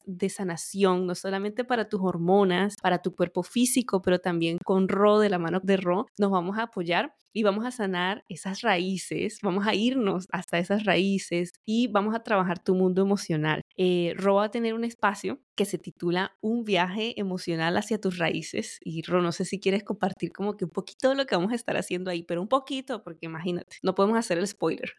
de 0.06 0.30
sanación, 0.30 1.06
no 1.06 1.15
solamente 1.15 1.63
para 1.63 1.89
tus 1.89 2.02
hormonas, 2.02 2.75
para 2.82 3.02
tu 3.02 3.15
cuerpo 3.15 3.43
físico, 3.43 4.02
pero 4.02 4.19
también 4.19 4.58
con 4.63 4.88
Ro, 4.88 5.19
de 5.19 5.30
la 5.30 5.39
mano 5.39 5.60
de 5.62 5.78
Ro, 5.78 6.08
nos 6.17 6.32
vamos 6.32 6.58
a 6.58 6.63
apoyar 6.63 7.15
y 7.33 7.43
vamos 7.43 7.65
a 7.65 7.71
sanar 7.71 8.25
esas 8.29 8.61
raíces, 8.61 9.39
vamos 9.41 9.67
a 9.67 9.75
irnos 9.75 10.27
hasta 10.31 10.59
esas 10.59 10.85
raíces 10.85 11.51
y 11.65 11.87
vamos 11.87 12.15
a 12.15 12.23
trabajar 12.23 12.63
tu 12.63 12.75
mundo 12.75 13.01
emocional. 13.01 13.61
Eh, 13.77 14.13
Ro 14.17 14.35
va 14.35 14.45
a 14.45 14.51
tener 14.51 14.73
un 14.73 14.83
espacio 14.83 15.39
que 15.55 15.65
se 15.65 15.77
titula 15.77 16.37
Un 16.41 16.63
viaje 16.63 17.19
emocional 17.19 17.77
hacia 17.77 17.99
tus 17.99 18.17
raíces 18.17 18.79
y 18.81 19.01
Ro, 19.01 19.21
no 19.21 19.31
sé 19.31 19.45
si 19.45 19.59
quieres 19.59 19.83
compartir 19.83 20.31
como 20.31 20.57
que 20.57 20.65
un 20.65 20.71
poquito 20.71 21.09
de 21.09 21.15
lo 21.15 21.25
que 21.25 21.35
vamos 21.35 21.51
a 21.51 21.55
estar 21.55 21.77
haciendo 21.77 22.09
ahí, 22.09 22.23
pero 22.23 22.41
un 22.41 22.47
poquito, 22.47 23.03
porque 23.03 23.25
imagínate, 23.25 23.77
no 23.83 23.95
podemos 23.95 24.17
hacer 24.17 24.37
el 24.37 24.47
spoiler. 24.47 24.93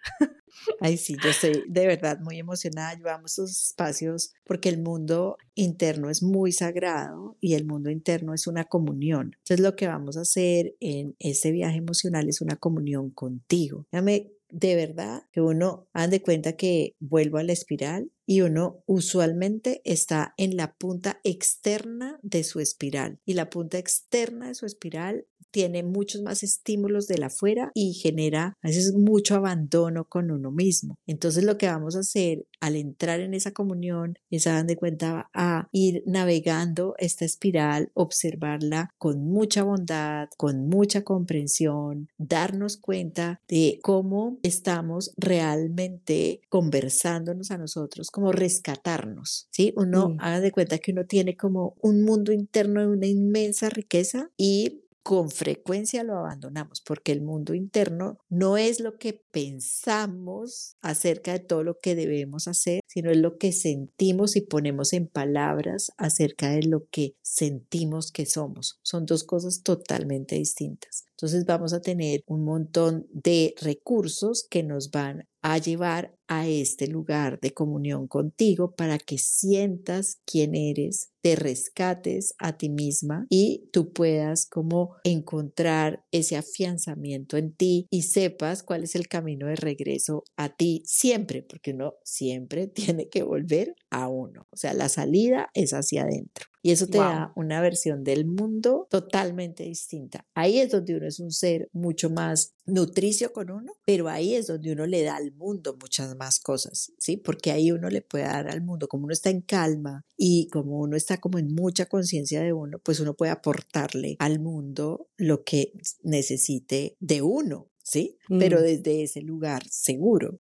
Ay, 0.81 0.97
sí, 0.97 1.17
yo 1.23 1.31
estoy 1.31 1.65
de 1.69 1.87
verdad 1.87 2.19
muy 2.21 2.39
emocionada. 2.39 2.95
Llevamos 2.95 3.33
esos 3.33 3.51
espacios 3.51 4.35
porque 4.45 4.69
el 4.69 4.83
mundo 4.83 5.37
interno 5.55 6.11
es 6.11 6.23
muy 6.23 6.53
sagrado 6.53 7.37
y 7.41 7.55
el 7.55 7.65
mundo 7.65 7.91
interno 7.91 8.35
es 8.35 8.47
una 8.47 8.65
comunión. 8.65 9.37
Entonces, 9.39 9.61
lo 9.61 9.77
que 9.77 9.87
vamos 9.87 10.17
a 10.17 10.23
hacer 10.23 10.75
en 10.81 11.17
ese 11.19 11.53
viaje 11.53 11.79
emocional 11.79 12.20
es 12.29 12.41
una 12.41 12.57
comunión 12.57 13.11
contigo. 13.11 13.87
Déjame 13.91 14.33
de 14.51 14.75
verdad 14.75 15.23
que 15.33 15.41
uno 15.41 15.89
haga 15.93 16.09
de 16.09 16.23
cuenta 16.23 16.57
que 16.57 16.97
vuelvo 16.99 17.39
a 17.39 17.43
la 17.43 17.53
espiral 17.53 18.11
y 18.27 18.43
uno 18.43 18.83
usualmente 18.87 19.81
está 19.85 20.35
en 20.37 20.57
la 20.57 20.75
punta 20.75 21.21
externa 21.25 22.19
de 22.23 22.45
su 22.45 22.61
espiral 22.61 23.19
y 23.25 23.35
la 23.35 23.51
punta 23.51 23.79
externa 23.79 24.49
de 24.49 24.55
su 24.55 24.67
espiral 24.67 25.27
tiene 25.51 25.83
muchos 25.83 26.23
más 26.23 26.43
estímulos 26.43 27.07
de 27.07 27.19
la 27.19 27.27
afuera 27.27 27.71
y 27.75 27.95
genera 27.95 28.57
a 28.63 28.69
veces 28.69 28.95
mucho 28.95 29.35
abandono 29.35 30.05
con 30.05 30.31
uno 30.31 30.51
mismo. 30.51 30.99
Entonces 31.07 31.45
lo 31.45 31.59
que 31.59 31.67
vamos 31.67 31.97
a 31.97 32.01
hacer 32.01 32.47
al 32.61 32.77
entrar 32.77 33.21
en 33.21 33.35
esa 33.35 33.53
comunión 33.53 34.15
es 34.31 34.47
a 34.47 34.61
de 34.65 34.77
cuenta 34.77 35.31
a 35.33 35.69
ir 35.73 36.03
navegando 36.07 36.95
esta 36.99 37.25
espiral, 37.25 37.91
observarla 37.95 38.91
con 38.99 39.25
mucha 39.25 39.63
bondad, 39.63 40.29
con 40.37 40.69
mucha 40.69 41.03
comprensión, 41.03 42.09
darnos 42.19 42.77
cuenta 42.77 43.41
de 43.49 43.79
cómo 43.83 44.39
estamos 44.43 45.13
realmente 45.17 46.41
conversándonos 46.49 47.51
a 47.51 47.59
nosotros, 47.59 48.11
como 48.11 48.33
rescatarnos, 48.33 49.49
¿sí? 49.51 49.73
Uno 49.77 50.17
haga 50.19 50.41
de 50.41 50.53
cuenta 50.53 50.79
que 50.79 50.93
uno 50.93 51.07
tiene 51.07 51.37
como 51.37 51.75
un 51.81 52.03
mundo 52.03 52.33
interno 52.33 52.81
de 52.81 52.89
una 52.89 53.07
inmensa 53.07 53.71
riqueza 53.71 54.31
y 54.37 54.83
con 55.03 55.31
frecuencia 55.31 56.05
lo 56.05 56.19
abandonamos 56.19 56.81
porque 56.81 57.13
el 57.13 57.23
mundo 57.23 57.55
interno 57.55 58.19
no 58.29 58.57
es 58.57 58.81
lo 58.81 58.99
que 58.99 59.23
pensamos 59.31 60.77
acerca 60.81 61.33
de 61.33 61.41
todo 61.41 61.63
lo 61.63 61.79
que 61.79 61.95
debemos 61.95 62.49
hacer, 62.49 62.81
sino 62.87 63.11
es 63.11 63.17
lo 63.17 63.39
que 63.39 63.53
sentimos 63.53 64.37
y 64.37 64.43
ponemos 64.43 64.93
en 64.93 65.07
palabras 65.07 65.93
acerca 65.97 66.51
de 66.51 66.63
lo 66.65 66.87
que 66.91 67.15
sentimos 67.23 68.13
que 68.13 68.27
somos. 68.27 68.79
Son 68.83 69.07
dos 69.07 69.25
cosas 69.25 69.63
totalmente 69.63 70.37
distintas. 70.37 71.05
Entonces 71.13 71.45
vamos 71.45 71.73
a 71.73 71.81
tener 71.81 72.23
un 72.27 72.45
montón 72.45 73.07
de 73.13 73.55
recursos 73.61 74.47
que 74.49 74.63
nos 74.63 74.91
van 74.91 75.29
a 75.43 75.59
llevar 75.59 76.15
a 76.31 76.47
este 76.47 76.87
lugar 76.87 77.41
de 77.41 77.53
comunión 77.53 78.07
contigo 78.07 78.77
para 78.77 78.99
que 78.99 79.19
sientas 79.19 80.21
quién 80.25 80.55
eres, 80.55 81.11
te 81.23 81.35
rescates 81.35 82.35
a 82.39 82.57
ti 82.57 82.69
misma 82.69 83.27
y 83.29 83.69
tú 83.73 83.93
puedas 83.93 84.47
como 84.47 84.95
encontrar 85.05 86.05
ese 86.13 86.37
afianzamiento 86.37 87.37
en 87.37 87.53
ti 87.53 87.89
y 87.91 88.03
sepas 88.03 88.63
cuál 88.63 88.85
es 88.85 88.95
el 88.95 89.09
camino 89.09 89.49
de 89.49 89.57
regreso 89.57 90.23
a 90.37 90.55
ti 90.55 90.83
siempre, 90.87 91.43
porque 91.43 91.73
uno 91.73 91.95
siempre 92.05 92.67
tiene 92.69 93.09
que 93.09 93.25
volver 93.25 93.75
a 93.91 94.09
uno. 94.09 94.47
O 94.51 94.57
sea, 94.57 94.73
la 94.73 94.89
salida 94.89 95.51
es 95.53 95.73
hacia 95.73 96.03
adentro. 96.03 96.47
Y 96.63 96.73
eso 96.73 96.87
te 96.87 96.99
da 96.99 97.33
una 97.37 97.63
versión 97.63 98.05
del 98.05 98.27
mundo 98.27 98.87
totalmente 98.91 99.65
distinta. 99.65 100.27
Ahí 100.35 100.59
es 100.59 100.71
donde 100.71 100.95
uno 100.95 101.07
es 101.07 101.19
un 101.19 101.31
ser 101.31 101.71
mucho 101.73 102.11
más 102.11 102.55
nutricio 102.67 103.33
con 103.33 103.51
uno, 103.51 103.73
pero 103.87 104.09
ahí 104.09 104.35
es 104.35 104.47
donde 104.47 104.73
uno 104.73 104.87
le 104.87 105.03
da 105.03 105.17
al 105.17 105.33
mundo 105.33 105.77
muchas 105.81 106.17
más 106.21 106.39
cosas, 106.39 106.93
¿sí? 106.99 107.17
Porque 107.17 107.51
ahí 107.51 107.73
uno 107.73 107.89
le 107.89 108.03
puede 108.03 108.25
dar 108.25 108.49
al 108.49 108.61
mundo, 108.63 108.89
como 108.89 109.05
uno 109.05 109.13
está 109.15 109.31
en 109.31 109.41
calma 109.41 110.05
y 110.19 110.49
como 110.49 110.79
uno 110.79 110.97
está 110.97 111.17
como 111.17 111.39
en 111.39 111.55
mucha 111.55 111.87
conciencia 111.87 112.43
de 112.43 112.53
uno, 112.53 112.79
pues 112.79 113.01
uno 113.01 113.15
puede 113.15 113.33
aportarle 113.33 114.17
al 114.19 114.39
mundo 114.39 115.09
lo 115.17 115.43
que 115.43 115.73
necesite 116.03 116.97
de 117.01 117.23
uno, 117.23 117.71
¿sí? 117.83 118.19
Pero 118.29 118.61
mm. 118.61 118.63
desde 118.63 119.03
ese 119.03 119.23
lugar 119.23 119.63
seguro. 119.71 120.39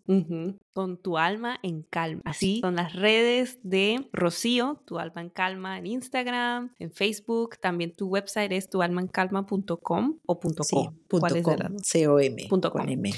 Con 0.80 0.96
tu 0.96 1.18
alma 1.18 1.60
en 1.62 1.82
calma. 1.84 2.22
Así 2.24 2.62
son 2.62 2.78
las 2.78 2.94
redes 2.94 3.60
de 3.64 4.08
Rocío, 4.14 4.82
tu 4.86 4.98
alma 4.98 5.20
en 5.20 5.30
calma 5.30 5.78
en 5.78 5.88
Instagram, 5.88 6.72
en 6.80 6.90
Facebook. 6.94 7.58
También 7.60 7.94
tu 7.94 8.08
website 8.08 8.54
es 8.54 8.70
tualmaencalma.com 8.70 10.20
o 10.26 10.40
punto 10.40 10.64
Sí, 10.64 10.76
.com. 10.76 10.96
punto 11.10 11.20
¿Cuál 11.20 11.36
es 11.36 11.44
com, 11.44 11.56
de 11.58 11.64
las- 11.64 11.72
C-O-M, 11.86 12.46
Punto 12.50 12.72
con 12.72 12.84
com. 12.84 12.90
M. 12.90 13.12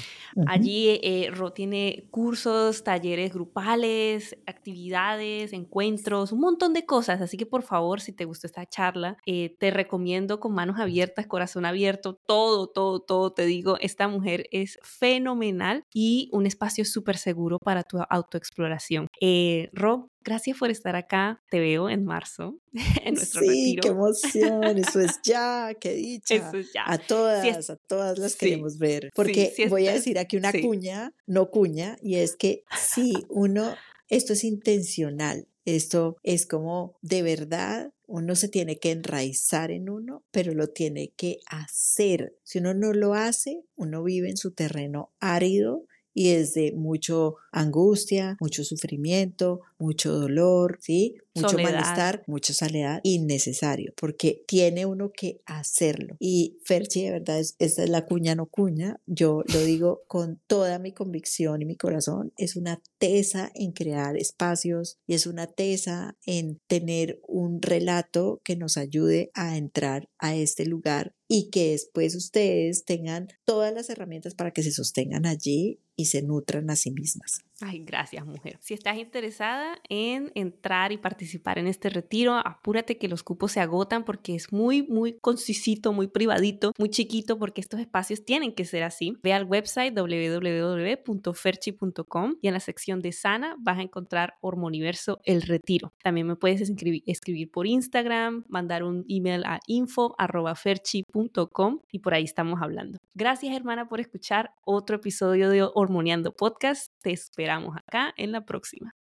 Allí 0.48 0.98
eh, 1.04 1.30
Ro 1.32 1.52
tiene 1.52 2.08
cursos, 2.10 2.82
talleres 2.82 3.32
grupales, 3.32 4.36
actividades, 4.46 5.52
encuentros, 5.52 6.32
un 6.32 6.40
montón 6.40 6.72
de 6.72 6.84
cosas. 6.84 7.20
Así 7.20 7.36
que 7.36 7.46
por 7.46 7.62
favor, 7.62 8.00
si 8.00 8.12
te 8.12 8.24
gustó 8.24 8.48
esta 8.48 8.66
charla, 8.66 9.18
eh, 9.24 9.54
te 9.60 9.70
recomiendo 9.70 10.40
con 10.40 10.52
manos 10.52 10.80
abiertas, 10.80 11.28
corazón 11.28 11.64
abierto, 11.64 12.18
todo, 12.26 12.66
todo, 12.66 12.98
todo. 13.00 13.32
Te 13.32 13.46
digo, 13.46 13.76
esta 13.80 14.08
mujer 14.08 14.48
es 14.50 14.80
fenomenal 14.82 15.84
y 15.94 16.28
un 16.32 16.46
espacio 16.46 16.84
súper 16.84 17.16
seguro 17.16 17.51
para 17.58 17.82
tu 17.82 17.98
autoexploración. 18.08 19.08
Eh, 19.20 19.68
Ro, 19.72 20.08
gracias 20.24 20.58
por 20.58 20.70
estar 20.70 20.96
acá. 20.96 21.42
Te 21.50 21.60
veo 21.60 21.88
en 21.90 22.04
marzo 22.04 22.58
en 23.04 23.14
nuestro 23.14 23.40
Sí, 23.40 23.46
retiro. 23.48 23.82
qué 23.82 23.88
emoción, 23.88 24.78
eso 24.78 25.00
es 25.00 25.20
ya, 25.24 25.74
qué 25.80 25.94
dicha. 25.94 26.34
Eso 26.34 26.58
es 26.58 26.72
ya. 26.72 26.82
A 26.86 26.98
todas, 26.98 27.46
es- 27.46 27.70
a 27.70 27.76
todas 27.88 28.18
las 28.18 28.32
sí, 28.32 28.38
queremos 28.38 28.78
ver. 28.78 29.04
sí, 29.04 29.10
Porque 29.14 29.52
si 29.54 29.66
voy 29.66 29.86
a 29.88 29.92
decir 29.92 30.18
aquí 30.18 30.36
una 30.36 30.52
sí. 30.52 30.60
cuña, 30.62 31.12
no 31.26 31.50
cuña, 31.50 31.96
y 32.02 32.16
es 32.16 32.36
que 32.36 32.64
sí, 32.78 33.24
uno, 33.28 33.76
esto 34.08 34.32
es 34.32 34.44
intencional, 34.44 35.46
esto 35.64 36.16
es 36.22 36.46
como 36.46 36.96
de 37.02 37.22
verdad, 37.22 37.92
uno 38.06 38.34
se 38.34 38.48
tiene 38.48 38.78
que 38.78 38.90
enraizar 38.90 39.70
en 39.70 39.88
uno, 39.88 40.22
pero 40.32 40.52
lo 40.54 40.66
tiene 40.68 41.12
que 41.16 41.38
hacer. 41.46 42.34
Si 42.42 42.58
uno 42.58 42.74
no 42.74 42.92
lo 42.92 43.14
hace, 43.14 43.62
uno 43.74 44.02
vive 44.02 44.28
en 44.28 44.36
su 44.36 44.52
terreno 44.52 45.12
árido 45.20 45.84
y 46.14 46.30
es 46.30 46.54
de 46.54 46.72
mucho 46.72 47.36
angustia, 47.50 48.36
mucho 48.40 48.64
sufrimiento, 48.64 49.60
mucho 49.78 50.12
dolor, 50.12 50.78
¿sí? 50.80 51.16
Mucho 51.34 51.50
Soledad. 51.50 51.72
malestar, 51.72 52.22
mucha 52.26 52.52
soledad 52.52 53.00
innecesario, 53.02 53.92
porque 53.96 54.44
tiene 54.46 54.86
uno 54.86 55.10
que 55.12 55.40
hacerlo. 55.46 56.16
Y 56.18 56.58
Ferchi, 56.64 57.04
de 57.04 57.12
verdad, 57.12 57.38
es, 57.38 57.56
esta 57.58 57.84
es 57.84 57.90
la 57.90 58.04
cuña 58.04 58.34
no 58.34 58.46
cuña, 58.46 59.00
yo 59.06 59.42
lo 59.52 59.60
digo 59.60 60.02
con 60.06 60.40
toda 60.46 60.78
mi 60.78 60.92
convicción 60.92 61.62
y 61.62 61.64
mi 61.64 61.76
corazón, 61.76 62.32
es 62.36 62.56
una 62.56 62.82
tesa 62.98 63.50
en 63.54 63.72
crear 63.72 64.16
espacios 64.16 64.98
y 65.06 65.14
es 65.14 65.26
una 65.26 65.46
tesa 65.46 66.16
en 66.26 66.60
tener 66.66 67.20
un 67.26 67.62
relato 67.62 68.40
que 68.44 68.56
nos 68.56 68.76
ayude 68.76 69.30
a 69.34 69.56
entrar 69.56 70.08
a 70.18 70.34
este 70.34 70.66
lugar 70.66 71.14
y 71.28 71.48
que 71.48 71.70
después 71.70 72.14
ustedes 72.14 72.84
tengan 72.84 73.28
todas 73.46 73.72
las 73.72 73.88
herramientas 73.88 74.34
para 74.34 74.50
que 74.50 74.62
se 74.62 74.70
sostengan 74.70 75.24
allí 75.24 75.80
y 75.96 76.06
se 76.06 76.22
nutran 76.22 76.68
a 76.68 76.76
sí 76.76 76.90
mismas. 76.90 77.40
Ay, 77.64 77.84
gracias, 77.84 78.26
mujer. 78.26 78.58
Si 78.60 78.74
estás 78.74 78.98
interesada 78.98 79.78
en 79.88 80.32
entrar 80.34 80.90
y 80.90 80.98
participar 80.98 81.60
en 81.60 81.68
este 81.68 81.90
retiro, 81.90 82.34
apúrate 82.34 82.98
que 82.98 83.06
los 83.06 83.22
cupos 83.22 83.52
se 83.52 83.60
agotan 83.60 84.04
porque 84.04 84.34
es 84.34 84.52
muy, 84.52 84.82
muy 84.82 85.16
concisito, 85.20 85.92
muy 85.92 86.08
privadito, 86.08 86.72
muy 86.76 86.90
chiquito, 86.90 87.38
porque 87.38 87.60
estos 87.60 87.78
espacios 87.78 88.24
tienen 88.24 88.52
que 88.52 88.64
ser 88.64 88.82
así. 88.82 89.16
Ve 89.22 89.32
al 89.32 89.44
website 89.44 89.96
www.ferchi.com 89.96 92.34
y 92.42 92.48
en 92.48 92.54
la 92.54 92.58
sección 92.58 93.00
de 93.00 93.12
Sana 93.12 93.54
vas 93.60 93.78
a 93.78 93.82
encontrar 93.82 94.34
Hormoniverso 94.40 95.20
El 95.24 95.42
Retiro. 95.42 95.92
También 96.02 96.26
me 96.26 96.34
puedes 96.34 96.60
escribir, 96.62 97.04
escribir 97.06 97.52
por 97.52 97.68
Instagram, 97.68 98.44
mandar 98.48 98.82
un 98.82 99.04
email 99.08 99.44
a 99.44 99.60
info.ferchi.com 99.68 101.78
y 101.92 102.00
por 102.00 102.14
ahí 102.14 102.24
estamos 102.24 102.60
hablando. 102.60 102.98
Gracias, 103.14 103.54
hermana, 103.54 103.88
por 103.88 104.00
escuchar 104.00 104.50
otro 104.64 104.96
episodio 104.96 105.48
de 105.48 105.62
Hormoneando 105.62 106.32
Podcast. 106.32 106.91
Te 107.02 107.12
esperamos 107.12 107.76
acá 107.76 108.12
en 108.16 108.32
la 108.32 108.44
próxima. 108.44 108.94